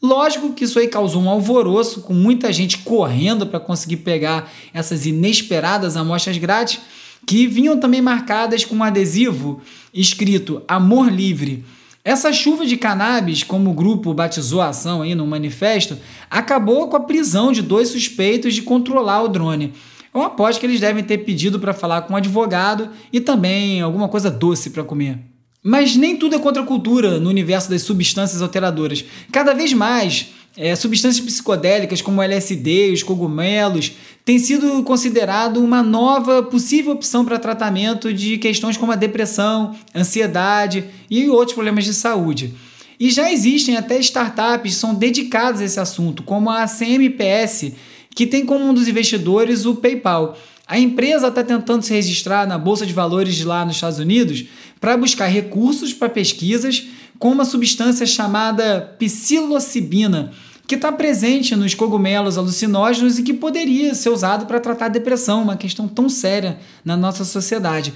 Lógico 0.02 0.54
que 0.54 0.64
isso 0.64 0.78
aí 0.78 0.88
causou 0.88 1.24
um 1.24 1.30
alvoroço, 1.30 2.02
com 2.02 2.14
muita 2.14 2.54
gente 2.54 2.78
correndo 2.80 3.48
para 3.48 3.60
conseguir 3.60 3.98
pegar 3.98 4.52
essas 4.72 5.08
inesperadas 5.08 5.98
amostras 5.98 6.38
grátis 6.38 6.80
que 7.26 7.48
vinham 7.48 7.80
também 7.80 8.02
marcadas 8.02 8.64
com 8.64 8.76
um 8.76 8.84
adesivo 8.84 9.60
escrito 9.94 10.62
Amor 10.68 11.12
Livre. 11.12 11.66
Essa 12.06 12.32
chuva 12.32 12.66
de 12.66 12.78
cannabis, 12.78 13.44
como 13.44 13.72
o 13.72 13.74
grupo 13.74 14.14
batizou 14.14 14.62
a 14.62 14.70
ação 14.70 15.02
aí 15.02 15.14
no 15.14 15.28
manifesto, 15.28 15.98
acabou 16.30 16.88
com 16.88 16.96
a 16.96 17.02
prisão 17.02 17.52
de 17.52 17.62
dois 17.62 17.90
suspeitos 17.90 18.54
de 18.54 18.62
controlar 18.62 19.24
o 19.24 19.28
drone. 19.28 19.74
Eu 20.14 20.22
aposto 20.22 20.60
que 20.60 20.66
eles 20.66 20.80
devem 20.80 21.04
ter 21.04 21.18
pedido 21.20 21.60
para 21.60 21.74
falar 21.74 22.04
com 22.04 22.14
um 22.14 22.18
advogado 22.18 22.90
e 23.12 23.20
também 23.20 23.82
alguma 23.82 24.08
coisa 24.08 24.32
doce 24.32 24.70
para 24.70 24.84
comer. 24.84 25.20
Mas 25.68 25.98
nem 25.98 26.16
tudo 26.16 26.34
é 26.34 26.40
contra 26.40 26.64
a 26.64 26.66
cultura 26.66 27.20
no 27.20 27.30
universo 27.30 27.70
das 27.70 27.82
substâncias 27.82 28.42
alteradoras. 28.42 29.04
Cada 29.34 29.54
vez 29.54 29.74
mais 29.74 30.28
é, 30.56 30.74
substâncias 30.78 31.26
psicodélicas 31.26 32.02
como 32.02 32.22
o 32.22 32.24
LSD, 32.24 32.94
os 32.94 33.04
cogumelos, 33.04 33.92
têm 34.24 34.40
sido 34.40 34.82
considerado 34.84 35.58
uma 35.62 35.84
nova 35.84 36.42
possível 36.42 36.94
opção 36.94 37.26
para 37.26 37.38
tratamento 37.38 38.14
de 38.14 38.38
questões 38.38 38.78
como 38.78 38.94
a 38.94 38.96
depressão, 38.96 39.76
ansiedade 39.94 40.86
e 41.12 41.28
outros 41.28 41.54
problemas 41.54 41.84
de 41.84 41.94
saúde. 41.94 42.54
E 42.98 43.12
já 43.12 43.30
existem 43.30 43.76
até 43.76 44.00
startups 44.00 44.74
que 44.74 44.80
são 44.80 44.96
dedicadas 44.96 45.60
a 45.60 45.66
esse 45.66 45.82
assunto, 45.82 46.24
como 46.24 46.50
a 46.50 46.66
CMPS, 46.66 47.74
que 48.16 48.26
tem 48.26 48.46
como 48.46 48.64
um 48.64 48.74
dos 48.74 48.88
investidores 48.88 49.66
o 49.66 49.76
PayPal. 49.76 50.38
A 50.66 50.80
empresa 50.80 51.28
está 51.28 51.44
tentando 51.44 51.82
se 51.82 51.94
registrar 51.94 52.48
na 52.48 52.58
Bolsa 52.58 52.86
de 52.86 52.94
Valores 52.94 53.42
lá 53.44 53.66
nos 53.66 53.76
Estados 53.76 54.00
Unidos 54.00 54.46
para 54.80 54.98
buscar 54.98 55.28
recursos 55.28 55.94
para 55.94 56.10
pesquisas 56.10 56.88
com 57.20 57.32
uma 57.32 57.46
substância 57.46 58.06
chamada 58.06 58.96
psilocibina, 59.00 60.32
que 60.68 60.76
está 60.76 60.92
presente 60.92 61.56
nos 61.56 61.74
cogumelos 61.74 62.38
alucinógenos 62.38 63.18
e 63.18 63.24
que 63.24 63.34
poderia 63.34 63.96
ser 63.96 64.10
usado 64.10 64.46
para 64.46 64.60
tratar 64.60 64.90
depressão, 64.90 65.42
uma 65.42 65.56
questão 65.56 65.88
tão 65.88 66.10
séria 66.10 66.60
na 66.84 66.98
nossa 66.98 67.24
sociedade. 67.24 67.94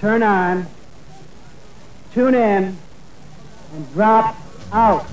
Turn 0.00 0.24
on, 0.24 0.64
tune 2.12 2.36
in, 2.36 2.74
and 3.72 3.84
drop 3.94 4.34
out. 4.72 5.06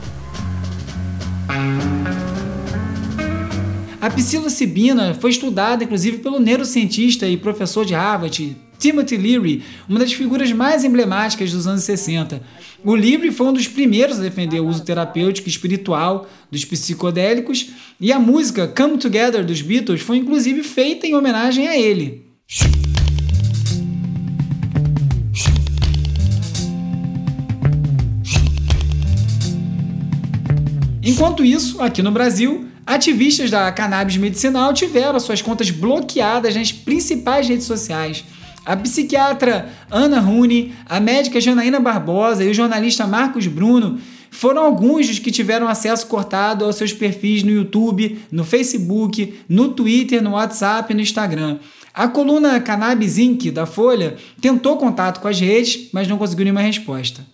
A 4.02 4.10
psilocibina 4.10 5.14
foi 5.14 5.30
estudada 5.30 5.84
inclusive 5.84 6.18
pelo 6.18 6.40
neurocientista 6.40 7.28
e 7.28 7.38
professor 7.38 7.86
de 7.86 7.94
Harvard, 7.94 8.58
Timothy 8.82 9.16
Leary, 9.16 9.64
uma 9.88 10.00
das 10.00 10.12
figuras 10.12 10.52
mais 10.52 10.84
emblemáticas 10.84 11.52
dos 11.52 11.68
anos 11.68 11.84
60. 11.84 12.42
O 12.84 12.96
Leary 12.96 13.32
foi 13.32 13.46
um 13.46 13.54
dos 13.54 13.68
primeiros 13.68 14.18
a 14.18 14.24
defender 14.24 14.60
o 14.60 14.68
uso 14.68 14.84
terapêutico 14.84 15.48
e 15.48 15.52
espiritual 15.52 16.28
dos 16.50 16.66
psicodélicos, 16.66 17.70
e 18.00 18.12
a 18.12 18.18
música 18.18 18.68
Come 18.68 18.98
Together 18.98 19.46
dos 19.46 19.62
Beatles 19.62 20.02
foi 20.02 20.18
inclusive 20.18 20.64
feita 20.64 21.06
em 21.06 21.14
homenagem 21.14 21.68
a 21.68 21.78
ele. 21.78 22.26
Enquanto 31.04 31.46
isso, 31.46 31.80
aqui 31.82 32.02
no 32.02 32.12
Brasil, 32.12 32.68
Ativistas 32.84 33.52
da 33.52 33.72
cannabis 33.72 34.18
medicinal 34.18 34.74
tiveram 34.74 35.20
suas 35.20 35.42
contas 35.42 35.70
bloqueadas 35.70 36.56
nas 36.56 36.72
principais 36.72 37.48
redes 37.48 37.66
sociais. 37.66 38.26
A 38.66 38.76
psiquiatra 38.78 39.70
Ana 39.90 40.20
Rune, 40.20 40.74
a 40.86 41.00
médica 41.00 41.42
Janaína 41.42 41.80
Barbosa 41.80 42.44
e 42.44 42.50
o 42.50 42.54
jornalista 42.54 43.08
Marcos 43.08 43.48
Bruno 43.48 44.00
foram 44.30 44.64
alguns 44.64 45.08
dos 45.08 45.20
que 45.20 45.32
tiveram 45.32 45.68
acesso 45.68 46.08
cortado 46.08 46.64
aos 46.64 46.76
seus 46.76 46.94
perfis 46.94 47.44
no 47.44 47.52
YouTube, 47.52 48.20
no 48.32 48.44
Facebook, 48.44 49.40
no 49.50 49.70
Twitter, 49.70 50.22
no 50.22 50.32
WhatsApp 50.32 50.92
e 50.92 50.96
no 50.96 51.02
Instagram. 51.02 51.60
A 51.94 52.08
coluna 52.08 52.60
Cannabis 52.62 53.18
Inc. 53.18 53.52
da 53.52 53.66
Folha 53.66 54.16
tentou 54.40 54.78
contato 54.78 55.20
com 55.20 55.28
as 55.28 55.40
redes, 55.40 55.90
mas 55.92 56.08
não 56.08 56.18
conseguiu 56.18 56.46
nenhuma 56.46 56.62
resposta. 56.62 57.26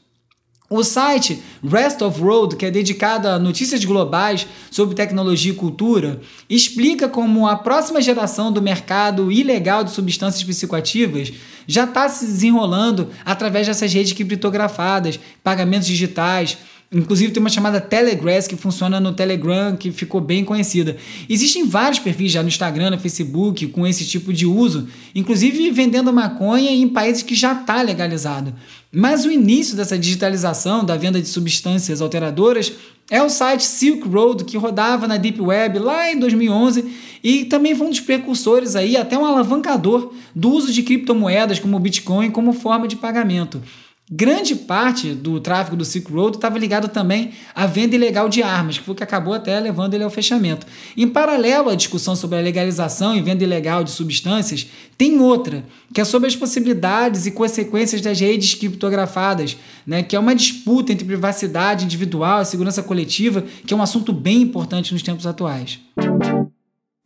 O 0.70 0.84
site 0.84 1.42
Rest 1.64 2.02
of 2.02 2.20
Road, 2.20 2.58
que 2.58 2.66
é 2.66 2.72
dedicado 2.72 3.30
a 3.30 3.40
notícias 3.40 3.86
globais 3.86 4.46
sobre 4.70 4.96
tecnologia 4.96 5.54
e 5.54 5.56
cultura, 5.56 6.20
explica 6.50 7.08
como 7.08 7.48
a 7.48 7.56
próxima 7.56 8.02
geração 8.02 8.52
do 8.52 8.62
mercado 8.62 9.32
ilegal 9.32 9.86
de 9.86 9.92
substâncias 9.92 10.44
psicoativas 10.44 11.32
já 11.66 11.86
está 11.86 12.10
se 12.10 12.26
desenrolando 12.26 13.10
através 13.24 13.66
dessas 13.66 13.94
redes 13.94 14.12
criptografadas, 14.12 15.18
pagamentos 15.42 15.88
digitais, 15.88 16.58
Inclusive 16.90 17.34
tem 17.34 17.42
uma 17.42 17.50
chamada 17.50 17.82
Telegrass 17.82 18.48
que 18.48 18.56
funciona 18.56 18.98
no 18.98 19.12
Telegram, 19.12 19.76
que 19.76 19.92
ficou 19.92 20.22
bem 20.22 20.46
conhecida. 20.46 20.96
Existem 21.28 21.68
vários 21.68 22.00
perfis 22.00 22.32
já 22.32 22.42
no 22.42 22.48
Instagram, 22.48 22.92
no 22.92 22.98
Facebook, 22.98 23.68
com 23.68 23.86
esse 23.86 24.06
tipo 24.06 24.32
de 24.32 24.46
uso, 24.46 24.88
inclusive 25.14 25.70
vendendo 25.72 26.14
maconha 26.14 26.72
em 26.72 26.88
países 26.88 27.24
que 27.24 27.36
já 27.36 27.52
está 27.52 27.82
legalizado. 27.82 28.54
Mas 28.90 29.26
o 29.26 29.32
início 29.32 29.76
dessa 29.76 29.98
digitalização 29.98 30.86
da 30.86 30.96
venda 30.96 31.22
de 31.22 31.28
substâncias 31.28 32.02
alteradoras 32.02 32.72
é 33.10 33.22
o 33.22 33.30
site 33.30 33.66
Silk 33.66 34.08
Road, 34.08 34.46
que 34.46 34.58
rodava 34.58 35.10
na 35.10 35.18
Deep 35.18 35.42
Web 35.42 35.80
lá 35.80 36.12
em 36.12 36.18
2011 36.18 36.86
e 37.22 37.46
também 37.46 37.76
foi 37.76 37.88
um 37.88 37.90
dos 37.90 38.00
precursores 38.00 38.78
aí, 38.78 38.96
até 38.96 39.18
um 39.18 39.26
alavancador 39.26 40.14
do 40.34 40.50
uso 40.50 40.72
de 40.72 40.84
criptomoedas 40.84 41.60
como 41.60 41.76
o 41.76 41.80
Bitcoin 41.80 42.32
como 42.32 42.54
forma 42.54 42.88
de 42.88 42.96
pagamento. 42.96 43.62
Grande 44.10 44.56
parte 44.56 45.14
do 45.14 45.38
tráfego 45.42 45.76
do 45.76 45.84
Silk 45.84 46.10
Road 46.10 46.38
estava 46.38 46.58
ligado 46.58 46.88
também 46.88 47.32
à 47.54 47.66
venda 47.66 47.94
ilegal 47.94 48.30
de 48.30 48.42
armas, 48.42 48.78
que 48.78 48.86
foi 48.86 48.94
o 48.94 48.96
que 48.96 49.04
acabou 49.04 49.34
até 49.34 49.60
levando 49.60 49.96
ele 49.96 50.04
ao 50.06 50.10
fechamento. 50.10 50.66
Em 50.96 51.06
paralelo 51.10 51.70
à 51.70 51.76
discussão 51.76 52.16
sobre 52.16 52.38
a 52.38 52.42
legalização 52.42 53.18
e 53.18 53.22
venda 53.22 53.44
ilegal 53.44 53.84
de 53.84 53.92
substâncias, 53.92 54.66
tem 54.98 55.20
outra, 55.20 55.66
que 55.94 56.00
é 56.00 56.06
sobre 56.06 56.30
as 56.30 56.38
possibilidades 56.38 57.26
e 57.26 57.32
consequências 57.32 58.00
das 58.00 58.18
redes 58.18 58.54
criptografadas, 58.54 59.58
né, 59.86 60.02
que 60.02 60.16
é 60.16 60.20
uma 60.20 60.34
disputa 60.34 60.94
entre 60.94 61.04
privacidade 61.04 61.84
individual 61.84 62.42
e 62.42 62.46
segurança 62.46 62.82
coletiva, 62.82 63.44
que 63.66 63.74
é 63.74 63.78
um 63.78 63.82
assunto 63.82 64.14
bem 64.14 64.42
importante 64.42 64.94
nos 64.94 65.04
tempos 65.04 65.28
atuais. 65.28 65.82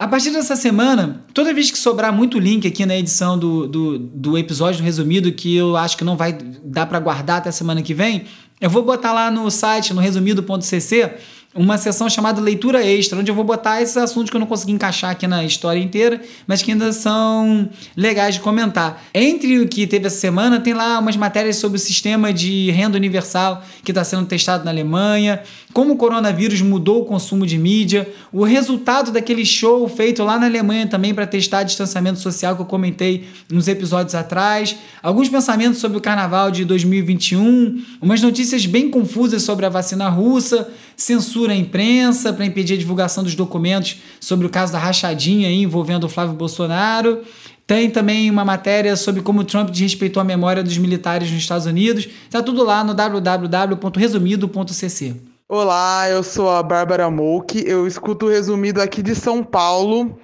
A 0.01 0.07
partir 0.07 0.31
dessa 0.31 0.55
semana, 0.55 1.23
toda 1.31 1.53
vez 1.53 1.69
que 1.69 1.77
sobrar 1.77 2.11
muito 2.11 2.39
link 2.39 2.67
aqui 2.67 2.87
na 2.87 2.97
edição 2.97 3.37
do, 3.37 3.67
do, 3.67 3.99
do 3.99 4.35
episódio 4.35 4.83
resumido, 4.83 5.31
que 5.31 5.55
eu 5.55 5.77
acho 5.77 5.95
que 5.95 6.03
não 6.03 6.17
vai 6.17 6.35
dar 6.63 6.87
para 6.87 6.99
guardar 6.99 7.37
até 7.37 7.49
a 7.49 7.51
semana 7.51 7.83
que 7.83 7.93
vem, 7.93 8.23
eu 8.59 8.67
vou 8.67 8.81
botar 8.81 9.13
lá 9.13 9.29
no 9.29 9.51
site, 9.51 9.93
no 9.93 10.01
resumido.cc, 10.01 11.11
uma 11.53 11.77
sessão 11.77 12.09
chamada 12.09 12.41
Leitura 12.41 12.83
Extra, 12.83 13.19
onde 13.19 13.29
eu 13.29 13.35
vou 13.35 13.43
botar 13.43 13.81
esses 13.81 13.97
assuntos 13.97 14.29
que 14.29 14.35
eu 14.35 14.39
não 14.39 14.47
consegui 14.47 14.71
encaixar 14.71 15.11
aqui 15.11 15.27
na 15.27 15.43
história 15.43 15.79
inteira, 15.79 16.21
mas 16.47 16.61
que 16.61 16.71
ainda 16.71 16.91
são 16.93 17.69
legais 17.95 18.35
de 18.35 18.41
comentar. 18.41 19.03
Entre 19.13 19.59
o 19.59 19.67
que 19.67 19.85
teve 19.85 20.07
essa 20.07 20.17
semana, 20.17 20.59
tem 20.59 20.73
lá 20.73 20.97
umas 20.97 21.17
matérias 21.17 21.57
sobre 21.57 21.77
o 21.77 21.79
sistema 21.79 22.33
de 22.33 22.71
renda 22.71 22.97
universal 22.97 23.61
que 23.83 23.91
está 23.91 24.03
sendo 24.03 24.25
testado 24.25 24.63
na 24.63 24.71
Alemanha, 24.71 25.43
como 25.73 25.93
o 25.93 25.97
coronavírus 25.97 26.61
mudou 26.61 27.01
o 27.01 27.05
consumo 27.05 27.45
de 27.45 27.57
mídia, 27.57 28.09
o 28.31 28.43
resultado 28.43 29.11
daquele 29.11 29.45
show 29.45 29.87
feito 29.87 30.23
lá 30.23 30.39
na 30.39 30.45
Alemanha 30.45 30.87
também 30.87 31.13
para 31.13 31.27
testar 31.27 31.63
distanciamento 31.63 32.19
social 32.19 32.55
que 32.55 32.61
eu 32.61 32.65
comentei 32.65 33.27
nos 33.49 33.67
episódios 33.67 34.15
atrás, 34.15 34.77
alguns 35.01 35.29
pensamentos 35.29 35.79
sobre 35.79 35.97
o 35.97 36.01
carnaval 36.01 36.51
de 36.51 36.65
2021, 36.65 37.81
umas 38.01 38.21
notícias 38.21 38.65
bem 38.65 38.89
confusas 38.89 39.43
sobre 39.43 39.65
a 39.65 39.69
vacina 39.69 40.09
russa, 40.09 40.69
censura 40.95 41.53
à 41.53 41.55
imprensa 41.55 42.33
para 42.33 42.45
impedir 42.45 42.73
a 42.73 42.77
divulgação 42.77 43.23
dos 43.23 43.35
documentos 43.35 43.97
sobre 44.19 44.45
o 44.45 44.49
caso 44.49 44.73
da 44.73 44.79
rachadinha 44.79 45.49
envolvendo 45.51 46.03
o 46.05 46.09
Flávio 46.09 46.35
Bolsonaro. 46.35 47.21
Tem 47.65 47.89
também 47.89 48.29
uma 48.29 48.43
matéria 48.43 48.97
sobre 48.97 49.21
como 49.21 49.45
Trump 49.45 49.69
desrespeitou 49.69 50.19
a 50.19 50.25
memória 50.25 50.61
dos 50.61 50.77
militares 50.77 51.31
nos 51.31 51.39
Estados 51.39 51.65
Unidos. 51.65 52.09
Está 52.25 52.43
tudo 52.43 52.65
lá 52.65 52.83
no 52.83 52.93
www.resumido.cc. 52.93 55.30
Olá, 55.53 56.09
eu 56.09 56.23
sou 56.23 56.49
a 56.49 56.63
Bárbara 56.63 57.11
Mouk, 57.11 57.61
eu 57.67 57.85
escuto 57.85 58.25
o 58.25 58.29
resumido 58.29 58.81
aqui 58.81 59.03
de 59.03 59.13
São 59.13 59.43
Paulo. 59.43 60.17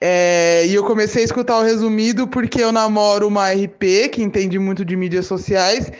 É, 0.00 0.64
e 0.64 0.72
eu 0.72 0.84
comecei 0.84 1.22
a 1.22 1.24
escutar 1.24 1.58
o 1.58 1.64
resumido 1.64 2.28
porque 2.28 2.62
eu 2.62 2.70
namoro 2.70 3.26
uma 3.26 3.50
RP 3.50 4.08
que 4.12 4.22
entende 4.22 4.60
muito 4.60 4.84
de 4.84 4.94
mídias 4.94 5.26
sociais 5.26 5.90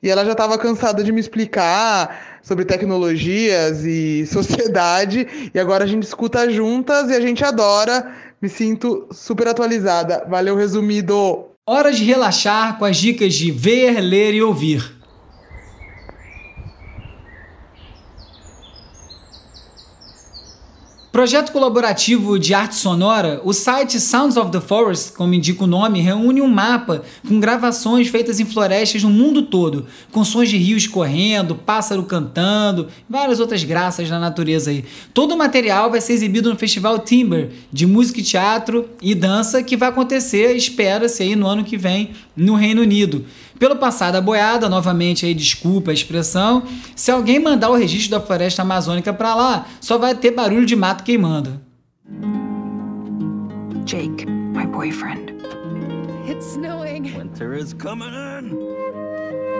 e 0.00 0.08
ela 0.08 0.24
já 0.24 0.30
estava 0.30 0.56
cansada 0.56 1.02
de 1.02 1.10
me 1.10 1.18
explicar 1.18 2.38
sobre 2.40 2.64
tecnologias 2.64 3.84
e 3.84 4.24
sociedade 4.30 5.50
e 5.52 5.58
agora 5.58 5.82
a 5.82 5.88
gente 5.88 6.04
escuta 6.04 6.48
juntas 6.48 7.10
e 7.10 7.14
a 7.14 7.20
gente 7.20 7.44
adora. 7.44 8.14
Me 8.40 8.48
sinto 8.48 9.08
super 9.10 9.48
atualizada. 9.48 10.24
Valeu, 10.30 10.54
resumido! 10.54 11.46
Hora 11.66 11.90
de 11.90 12.04
relaxar 12.04 12.78
com 12.78 12.84
as 12.84 12.96
dicas 12.96 13.34
de 13.34 13.50
ver, 13.50 13.98
ler 13.98 14.34
e 14.34 14.40
ouvir. 14.40 14.99
Projeto 21.20 21.52
colaborativo 21.52 22.38
de 22.38 22.54
arte 22.54 22.76
sonora, 22.76 23.42
o 23.44 23.52
site 23.52 24.00
Sounds 24.00 24.38
of 24.38 24.50
the 24.50 24.58
Forest, 24.58 25.12
como 25.12 25.34
indica 25.34 25.64
o 25.64 25.66
nome, 25.66 26.00
reúne 26.00 26.40
um 26.40 26.48
mapa 26.48 27.02
com 27.28 27.38
gravações 27.38 28.08
feitas 28.08 28.40
em 28.40 28.46
florestas 28.46 29.02
no 29.02 29.10
mundo 29.10 29.42
todo, 29.42 29.84
com 30.10 30.24
sons 30.24 30.48
de 30.48 30.56
rios 30.56 30.86
correndo, 30.86 31.54
pássaro 31.54 32.04
cantando, 32.04 32.88
várias 33.06 33.38
outras 33.38 33.62
graças 33.62 34.08
da 34.08 34.18
natureza 34.18 34.70
aí. 34.70 34.82
Todo 35.12 35.34
o 35.34 35.36
material 35.36 35.90
vai 35.90 36.00
ser 36.00 36.14
exibido 36.14 36.48
no 36.48 36.56
Festival 36.56 36.98
Timber, 37.00 37.50
de 37.70 37.86
música 37.86 38.20
e 38.20 38.24
teatro 38.24 38.88
e 39.02 39.14
dança, 39.14 39.62
que 39.62 39.76
vai 39.76 39.90
acontecer, 39.90 40.56
espera-se 40.56 41.22
aí 41.22 41.36
no 41.36 41.46
ano 41.46 41.64
que 41.64 41.76
vem, 41.76 42.12
no 42.34 42.54
Reino 42.54 42.80
Unido. 42.80 43.26
Pelo 43.60 43.76
passar 43.76 44.10
da 44.10 44.22
boiada, 44.22 44.70
novamente 44.70 45.26
aí 45.26 45.34
desculpa 45.34 45.90
a 45.90 45.94
expressão, 45.94 46.62
se 46.96 47.10
alguém 47.10 47.38
mandar 47.38 47.68
o 47.68 47.76
registro 47.76 48.12
da 48.12 48.18
floresta 48.18 48.62
amazônica 48.62 49.12
para 49.12 49.34
lá, 49.34 49.66
só 49.82 49.98
vai 49.98 50.14
ter 50.14 50.30
barulho 50.30 50.64
de 50.64 50.74
mato 50.74 51.04
queimando. 51.04 51.60
Jake, 53.84 54.24
my 54.24 54.64
boyfriend. 54.66 55.34
It's 56.26 56.54
snowing. 56.54 57.12
Winter 57.14 57.52
is 57.52 57.74
coming 57.74 58.08
in. 58.08 58.56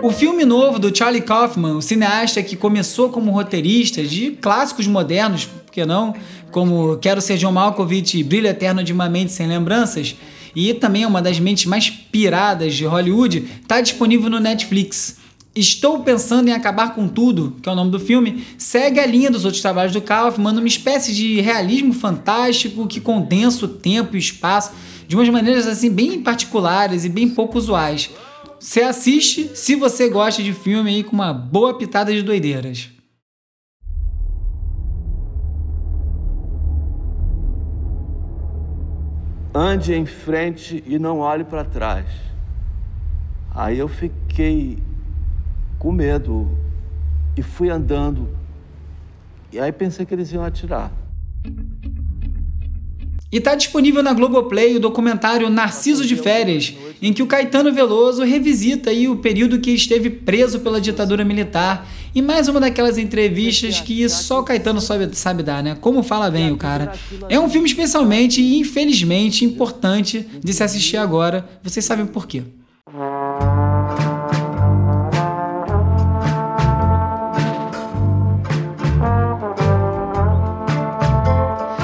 O 0.01 0.09
filme 0.09 0.45
novo 0.45 0.79
do 0.79 0.95
Charlie 0.97 1.21
Kaufman, 1.21 1.75
o 1.75 1.81
cineasta 1.81 2.41
que 2.41 2.55
começou 2.55 3.09
como 3.09 3.29
roteirista 3.29 4.03
de 4.03 4.31
clássicos 4.31 4.87
modernos, 4.87 5.45
por 5.45 5.71
que 5.71 5.85
não? 5.85 6.15
Como 6.49 6.97
Quero 6.97 7.21
Ser 7.21 7.37
John 7.37 7.51
Malkovich 7.51 8.17
e 8.17 8.23
Brilho 8.23 8.47
Eterno 8.47 8.83
de 8.83 8.91
uma 8.91 9.07
Mente 9.07 9.31
Sem 9.31 9.45
Lembranças, 9.45 10.15
e 10.55 10.73
também 10.73 11.03
é 11.03 11.07
uma 11.07 11.21
das 11.21 11.39
mentes 11.39 11.65
mais 11.65 11.89
piradas 11.89 12.75
de 12.75 12.85
Hollywood, 12.85 13.45
está 13.61 13.81
disponível 13.81 14.29
no 14.29 14.39
Netflix. 14.39 15.17
Estou 15.53 15.99
pensando 15.99 16.47
em 16.47 16.53
acabar 16.53 16.95
com 16.95 17.09
tudo, 17.09 17.57
que 17.61 17.67
é 17.67 17.71
o 17.71 17.75
nome 17.75 17.91
do 17.91 17.99
filme, 17.99 18.45
segue 18.57 18.99
a 18.99 19.05
linha 19.05 19.29
dos 19.29 19.43
outros 19.43 19.61
trabalhos 19.61 19.91
do 19.91 20.01
Kaufman, 20.01 20.53
uma 20.53 20.67
espécie 20.67 21.13
de 21.13 21.41
realismo 21.41 21.93
fantástico 21.93 22.87
que 22.87 23.01
condensa 23.01 23.65
o 23.65 23.67
tempo 23.67 24.15
e 24.15 24.17
o 24.17 24.19
espaço 24.19 24.71
de 25.07 25.15
umas 25.15 25.27
maneiras 25.27 25.67
assim 25.67 25.89
bem 25.89 26.21
particulares 26.21 27.03
e 27.03 27.09
bem 27.09 27.27
pouco 27.27 27.57
usuais. 27.57 28.09
Você 28.57 28.81
assiste 28.81 29.51
se 29.53 29.75
você 29.75 30.07
gosta 30.07 30.41
de 30.41 30.53
filme 30.53 30.89
aí 30.89 31.03
com 31.03 31.13
uma 31.13 31.33
boa 31.33 31.77
pitada 31.77 32.13
de 32.13 32.21
doideiras. 32.21 32.89
Ande 39.53 39.93
em 39.93 40.05
frente 40.05 40.83
e 40.85 40.97
não 40.97 41.19
olhe 41.19 41.43
para 41.43 41.65
trás. 41.65 42.05
Aí 43.53 43.77
eu 43.77 43.87
fiquei 43.87 44.81
com 45.77 45.91
medo 45.91 46.49
e 47.35 47.43
fui 47.43 47.69
andando. 47.69 48.29
E 49.51 49.59
aí 49.59 49.71
pensei 49.71 50.05
que 50.05 50.13
eles 50.13 50.31
iam 50.31 50.43
atirar. 50.43 50.91
E 53.31 53.37
está 53.37 53.55
disponível 53.55 54.03
na 54.03 54.11
Globoplay 54.13 54.75
o 54.75 54.79
documentário 54.79 55.49
Narciso 55.49 56.05
de 56.05 56.17
Férias, 56.17 56.73
em 57.01 57.13
que 57.13 57.23
o 57.23 57.27
Caetano 57.27 57.71
Veloso 57.71 58.23
revisita 58.23 58.91
o 58.91 59.15
período 59.15 59.59
que 59.59 59.71
esteve 59.71 60.09
preso 60.09 60.59
pela 60.59 60.81
ditadura 60.81 61.23
militar. 61.23 61.87
E 62.13 62.21
mais 62.21 62.49
uma 62.49 62.59
daquelas 62.59 62.97
entrevistas 62.97 63.79
que 63.79 64.07
só 64.09 64.41
o 64.41 64.43
Caetano 64.43 64.81
sabe, 64.81 65.15
sabe 65.15 65.43
dar, 65.43 65.63
né? 65.63 65.77
Como 65.79 66.03
fala 66.03 66.29
bem 66.29 66.51
o 66.51 66.57
cara. 66.57 66.91
É 67.29 67.39
um 67.39 67.49
filme 67.49 67.69
especialmente 67.69 68.41
e 68.41 68.59
infelizmente 68.59 69.45
importante 69.45 70.27
de 70.43 70.53
se 70.53 70.61
assistir 70.61 70.97
agora. 70.97 71.47
Vocês 71.63 71.85
sabem 71.85 72.05
por 72.05 72.27
quê. 72.27 72.43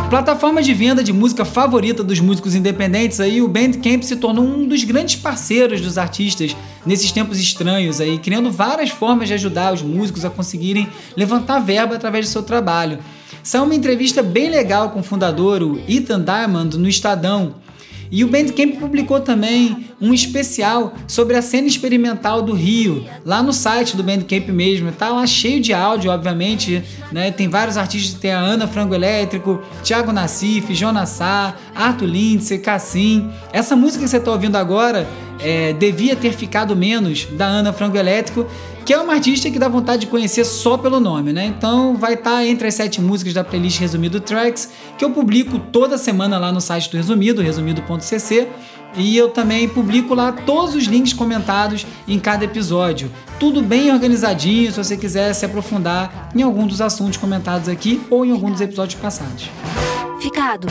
Plataforma 0.10 0.64
de 0.64 0.74
venda 0.74 1.04
de 1.04 1.12
música 1.12 1.44
favorita 1.44 2.02
dos 2.02 2.22
músicos 2.22 2.56
independentes, 2.56 3.20
aí 3.20 3.42
o 3.42 3.48
Bandcamp 3.48 4.04
se 4.04 4.16
tornou 4.16 4.46
um 4.46 4.66
dos 4.66 4.86
grandes 4.86 5.18
parceiros 5.18 5.82
dos 5.82 5.98
artistas 5.98 6.56
nesses 6.86 7.12
tempos 7.12 7.38
estranhos, 7.42 8.00
aí 8.00 8.18
criando 8.18 8.50
várias 8.50 8.90
formas 8.90 9.28
de 9.28 9.34
ajudar 9.34 9.74
os 9.74 9.82
músicos 9.82 10.24
a 10.24 10.30
conseguirem 10.30 10.88
levantar 11.16 11.60
verba 11.60 11.94
através 11.96 12.26
do 12.26 12.32
seu 12.32 12.42
trabalho. 12.42 13.00
Saiu 13.44 13.66
uma 13.66 13.76
entrevista 13.76 14.24
bem 14.24 14.50
legal 14.50 14.92
com 14.92 15.02
o 15.02 15.04
fundador, 15.04 15.62
o 15.62 15.78
Ethan 15.90 16.24
Diamond, 16.24 16.78
no 16.78 16.88
Estadão, 16.88 17.56
e 18.12 18.24
o 18.24 18.28
Bandcamp 18.28 18.78
publicou 18.80 19.20
também 19.20 19.88
um 20.00 20.14
especial 20.14 20.94
sobre 21.08 21.36
a 21.36 21.42
cena 21.42 21.68
experimental 21.68 22.42
do 22.42 22.54
Rio, 22.54 23.06
lá 23.26 23.42
no 23.42 23.52
site 23.52 23.98
do 23.98 24.04
Bandcamp 24.04 24.48
mesmo. 24.50 24.92
Tá 24.92 25.10
lá 25.10 25.26
cheio 25.26 25.60
de 25.60 25.74
áudio, 25.74 26.12
obviamente, 26.12 26.84
né? 27.12 27.32
Tem 27.32 27.48
vários 27.48 27.78
artistas, 27.78 28.20
tem 28.20 28.32
a 28.32 28.40
Ana 28.40 28.68
Frango 28.68 28.94
Elétrico, 28.94 29.62
Thiago 29.84 30.12
Nassif, 30.12 30.74
Jonas 30.74 31.10
Sá, 31.10 31.56
Arthur 31.76 32.06
Lindsay, 32.06 32.60
Cassim. 32.60 33.30
Essa 33.52 33.76
música 33.76 34.04
que 34.04 34.10
você 34.10 34.18
está 34.18 34.32
ouvindo 34.32 34.56
agora 34.56 35.08
é, 35.40 35.74
devia 35.74 36.16
ter 36.16 36.34
ficado 36.34 36.76
menos 36.76 37.26
da 37.32 37.46
Ana 37.46 37.74
Frango 37.74 37.98
Elétrico 37.98 38.46
que 38.88 38.94
é 38.94 38.98
uma 38.98 39.16
artista 39.16 39.52
que 39.52 39.60
dá 39.60 39.68
vontade 39.68 40.06
de 40.06 40.08
conhecer 40.08 40.46
só 40.46 40.78
pelo 40.78 40.98
nome, 40.98 41.34
né? 41.34 41.46
Então 41.46 41.98
vai 41.98 42.14
estar 42.14 42.38
tá 42.38 42.46
entre 42.46 42.70
as 42.70 42.74
sete 42.74 43.02
músicas 43.02 43.34
da 43.34 43.44
playlist 43.44 43.82
Resumido 43.82 44.22
Tracks, 44.22 44.72
que 44.98 45.04
eu 45.04 45.10
publico 45.12 45.60
toda 45.60 45.98
semana 45.98 46.38
lá 46.38 46.54
no 46.54 46.62
site 46.62 46.90
do 46.90 46.96
Resumido, 46.96 47.42
resumido.cc. 47.42 48.48
E 48.96 49.18
eu 49.18 49.28
também 49.28 49.68
publico 49.68 50.16
lá 50.16 50.32
todos 50.32 50.74
os 50.74 50.86
links 50.86 51.12
comentados 51.12 51.86
em 52.08 52.18
cada 52.18 52.46
episódio. 52.46 53.12
Tudo 53.38 53.62
bem 53.62 53.92
organizadinho 53.92 54.72
se 54.72 54.78
você 54.78 54.96
quiser 54.96 55.34
se 55.34 55.46
aprofundar 55.46 56.30
em 56.34 56.42
algum 56.42 56.66
dos 56.66 56.80
assuntos 56.80 57.18
comentados 57.18 57.68
aqui 57.68 58.02
ou 58.10 58.26
em 58.26 58.32
algum 58.32 58.50
dos 58.50 58.62
episódios 58.62 58.98
passados. 59.02 59.50
Ficado. 60.22 60.66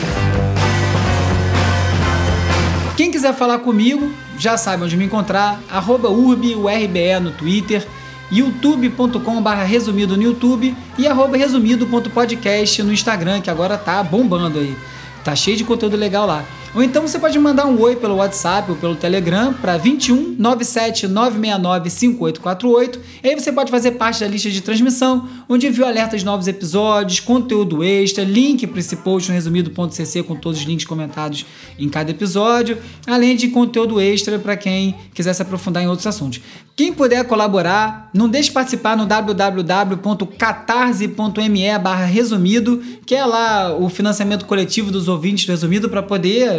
Quem 2.97 3.11
quiser 3.11 3.35
falar 3.35 3.59
comigo, 3.59 4.11
já 4.39 4.57
sabe 4.57 4.83
onde 4.83 4.97
me 4.97 5.05
encontrar, 5.05 5.61
arroba 5.69 6.09
urbiurbe 6.09 7.05
no 7.21 7.29
Twitter, 7.29 7.87
youtube.com.br 8.31 9.49
resumido 9.65 10.17
no 10.17 10.23
YouTube 10.23 10.75
e 10.97 11.07
arroba 11.07 11.37
resumido.podcast 11.37 12.83
no 12.83 12.91
Instagram, 12.91 13.41
que 13.41 13.49
agora 13.49 13.77
tá 13.77 14.03
bombando 14.03 14.59
aí. 14.59 14.75
Tá 15.23 15.35
cheio 15.35 15.57
de 15.57 15.63
conteúdo 15.63 15.97
legal 15.97 16.25
lá. 16.25 16.43
Ou 16.75 16.83
então 16.83 17.01
você 17.01 17.17
pode 17.17 17.39
mandar 17.39 17.65
um 17.65 17.79
oi 17.81 17.95
pelo 17.95 18.15
WhatsApp 18.15 18.69
ou 18.69 18.77
pelo 18.77 18.95
Telegram 18.95 19.53
para 19.53 19.77
21 19.77 20.35
97 20.37 21.07
969 21.07 21.89
5848. 21.89 22.99
E 23.23 23.29
aí 23.29 23.39
você 23.39 23.51
pode 23.51 23.71
fazer 23.71 23.91
parte 23.91 24.19
da 24.19 24.27
lista 24.27 24.49
de 24.49 24.61
transmissão, 24.61 25.27
onde 25.49 25.67
envio 25.67 25.85
alertas 25.85 26.21
de 26.21 26.25
novos 26.25 26.47
episódios, 26.47 27.19
conteúdo 27.19 27.83
extra, 27.83 28.23
link 28.23 28.65
para 28.67 28.79
esse 28.79 28.95
post 28.97 29.29
no 29.29 29.35
resumido.cc 29.35 30.23
com 30.23 30.35
todos 30.35 30.59
os 30.59 30.65
links 30.65 30.85
comentados 30.85 31.45
em 31.79 31.89
cada 31.89 32.11
episódio, 32.11 32.77
além 33.05 33.35
de 33.35 33.47
conteúdo 33.47 33.99
extra 33.99 34.37
para 34.39 34.57
quem 34.57 34.95
quiser 35.13 35.33
se 35.33 35.41
aprofundar 35.41 35.83
em 35.83 35.87
outros 35.87 36.07
assuntos. 36.07 36.41
Quem 36.75 36.93
puder 36.93 37.23
colaborar, 37.25 38.11
não 38.13 38.29
deixe 38.29 38.49
de 38.49 38.53
participar 38.53 38.95
no 38.95 39.07
www.catarse.me 39.07 41.61
resumido, 42.05 42.83
que 43.03 43.15
é 43.15 43.25
lá 43.25 43.75
o 43.75 43.89
financiamento 43.89 44.45
coletivo 44.45 44.91
dos 44.91 45.07
ouvintes 45.07 45.45
do 45.45 45.53
Resumido 45.53 45.89
para 45.89 46.03
poder 46.03 46.56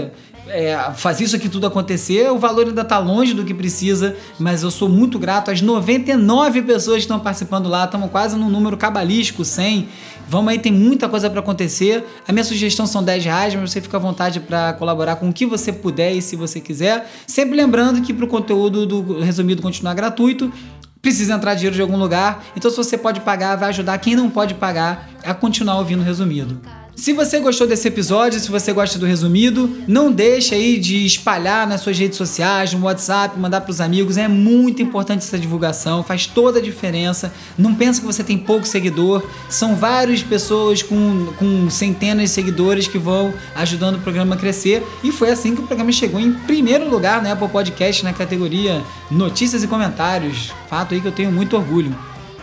é, 0.48 0.76
fazer 0.94 1.24
isso 1.24 1.36
aqui 1.36 1.48
tudo 1.48 1.66
acontecer. 1.66 2.30
O 2.30 2.38
valor 2.38 2.66
ainda 2.66 2.82
está 2.82 2.98
longe 2.98 3.34
do 3.34 3.44
que 3.44 3.54
precisa, 3.54 4.16
mas 4.38 4.62
eu 4.62 4.70
sou 4.70 4.88
muito 4.88 5.18
grato 5.18 5.50
às 5.50 5.60
99 5.60 6.62
pessoas 6.62 6.96
que 6.96 7.02
estão 7.02 7.20
participando 7.20 7.68
lá. 7.68 7.84
Estamos 7.84 8.10
quase 8.10 8.36
no 8.36 8.48
número 8.48 8.76
cabalístico, 8.76 9.44
100. 9.44 9.88
Vamos 10.28 10.52
aí, 10.52 10.58
tem 10.58 10.72
muita 10.72 11.08
coisa 11.08 11.30
para 11.30 11.40
acontecer. 11.40 12.04
A 12.26 12.32
minha 12.32 12.44
sugestão 12.44 12.86
são 12.86 13.02
10 13.02 13.24
reais, 13.24 13.54
mas 13.54 13.70
você 13.70 13.80
fica 13.80 13.96
à 13.96 14.00
vontade 14.00 14.40
para 14.40 14.74
colaborar 14.74 15.16
com 15.16 15.28
o 15.28 15.32
que 15.32 15.46
você 15.46 15.72
puder 15.72 16.12
e 16.12 16.22
se 16.22 16.36
você 16.36 16.60
quiser. 16.60 17.10
Sempre 17.26 17.56
lembrando 17.56 18.02
que 18.02 18.12
para 18.12 18.24
o 18.24 18.28
conteúdo 18.28 18.86
do 18.86 19.20
resumido 19.20 19.62
continuar 19.62 19.94
gratuito, 19.94 20.52
precisa 21.00 21.34
entrar 21.34 21.54
dinheiro 21.54 21.76
de 21.76 21.82
algum 21.82 21.96
lugar. 21.96 22.44
Então, 22.56 22.70
se 22.70 22.76
você 22.76 22.98
pode 22.98 23.20
pagar, 23.20 23.56
vai 23.56 23.70
ajudar 23.70 23.96
quem 23.98 24.14
não 24.14 24.28
pode 24.28 24.54
pagar 24.54 25.08
a 25.24 25.32
continuar 25.32 25.78
ouvindo 25.78 26.02
resumido. 26.02 26.60
Se 26.98 27.12
você 27.12 27.38
gostou 27.38 27.64
desse 27.64 27.86
episódio, 27.86 28.40
se 28.40 28.50
você 28.50 28.72
gosta 28.72 28.98
do 28.98 29.06
resumido, 29.06 29.70
não 29.86 30.10
deixe 30.10 30.52
aí 30.52 30.76
de 30.76 31.06
espalhar 31.06 31.64
nas 31.64 31.80
suas 31.80 31.96
redes 31.96 32.18
sociais, 32.18 32.74
no 32.74 32.86
WhatsApp, 32.86 33.38
mandar 33.38 33.60
para 33.60 33.70
os 33.70 33.80
amigos. 33.80 34.16
É 34.16 34.26
muito 34.26 34.82
importante 34.82 35.20
essa 35.20 35.38
divulgação, 35.38 36.02
faz 36.02 36.26
toda 36.26 36.58
a 36.58 36.62
diferença. 36.62 37.32
Não 37.56 37.72
pensa 37.72 38.00
que 38.00 38.06
você 38.06 38.24
tem 38.24 38.36
pouco 38.36 38.66
seguidor, 38.66 39.22
são 39.48 39.76
várias 39.76 40.24
pessoas 40.24 40.82
com, 40.82 41.26
com 41.38 41.70
centenas 41.70 42.24
de 42.24 42.30
seguidores 42.30 42.88
que 42.88 42.98
vão 42.98 43.32
ajudando 43.54 43.94
o 43.94 44.00
programa 44.00 44.34
a 44.34 44.38
crescer. 44.38 44.84
E 45.04 45.12
foi 45.12 45.30
assim 45.30 45.54
que 45.54 45.60
o 45.60 45.66
programa 45.68 45.92
chegou 45.92 46.18
em 46.18 46.32
primeiro 46.32 46.90
lugar 46.90 47.22
na 47.22 47.30
Apple 47.30 47.48
Podcast 47.48 48.02
na 48.02 48.12
categoria 48.12 48.82
Notícias 49.08 49.62
e 49.62 49.68
Comentários. 49.68 50.50
Fato 50.68 50.94
aí 50.94 51.00
que 51.00 51.06
eu 51.06 51.12
tenho 51.12 51.30
muito 51.30 51.56
orgulho. 51.56 51.96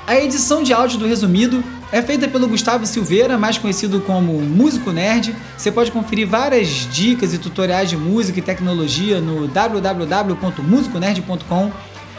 A 0.07 0.15
edição 0.15 0.61
de 0.61 0.71
áudio 0.71 0.99
do 0.99 1.07
resumido 1.07 1.63
é 1.91 2.01
feita 2.01 2.27
pelo 2.27 2.47
Gustavo 2.47 2.83
Silveira, 2.85 3.37
mais 3.37 3.57
conhecido 3.57 4.01
como 4.01 4.33
Músico 4.41 4.91
Nerd. 4.91 5.33
Você 5.57 5.71
pode 5.71 5.91
conferir 5.91 6.27
várias 6.27 6.67
dicas 6.91 7.33
e 7.33 7.37
tutoriais 7.37 7.89
de 7.89 7.95
música 7.97 8.39
e 8.39 8.41
tecnologia 8.41 9.21
no 9.21 9.47
www.musiconerd.com. 9.47 11.71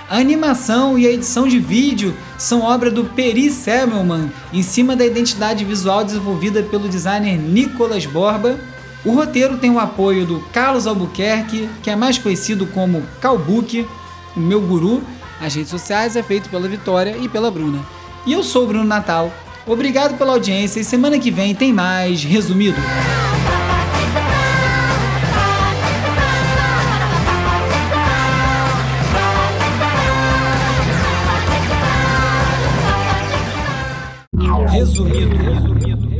A 0.08 0.18
animação 0.18 0.96
e 0.96 1.04
a 1.04 1.10
edição 1.10 1.48
de 1.48 1.58
vídeo 1.58 2.14
são 2.38 2.62
obra 2.62 2.92
do 2.92 3.04
Peri 3.04 3.50
Semmelman, 3.50 4.30
em 4.52 4.62
cima 4.62 4.94
da 4.94 5.04
identidade 5.04 5.64
visual 5.64 6.04
desenvolvida 6.04 6.62
pelo 6.62 6.88
designer 6.88 7.36
Nicolas 7.36 8.06
Borba. 8.06 8.56
O 9.04 9.10
roteiro 9.12 9.58
tem 9.58 9.70
o 9.70 9.80
apoio 9.80 10.24
do 10.24 10.38
Carlos 10.52 10.86
Albuquerque, 10.86 11.68
que 11.82 11.90
é 11.90 11.96
mais 11.96 12.18
conhecido 12.18 12.66
como 12.66 13.02
Calbuque, 13.20 13.84
o 14.36 14.40
meu 14.40 14.60
guru. 14.60 15.02
As 15.40 15.52
redes 15.54 15.70
sociais 15.70 16.14
é 16.14 16.22
feito 16.22 16.48
pela 16.48 16.68
Vitória 16.68 17.16
e 17.20 17.28
pela 17.28 17.50
Bruna. 17.50 17.80
E 18.24 18.32
eu 18.32 18.44
sou 18.44 18.62
o 18.62 18.68
Bruno 18.68 18.84
Natal. 18.84 19.32
Obrigado 19.66 20.16
pela 20.16 20.32
audiência 20.32 20.78
e 20.78 20.84
semana 20.84 21.18
que 21.18 21.30
vem 21.30 21.54
tem 21.54 21.72
mais 21.72 22.22
resumido. 22.22 22.80
Resumido. 34.70 35.36
resumido. 35.36 36.15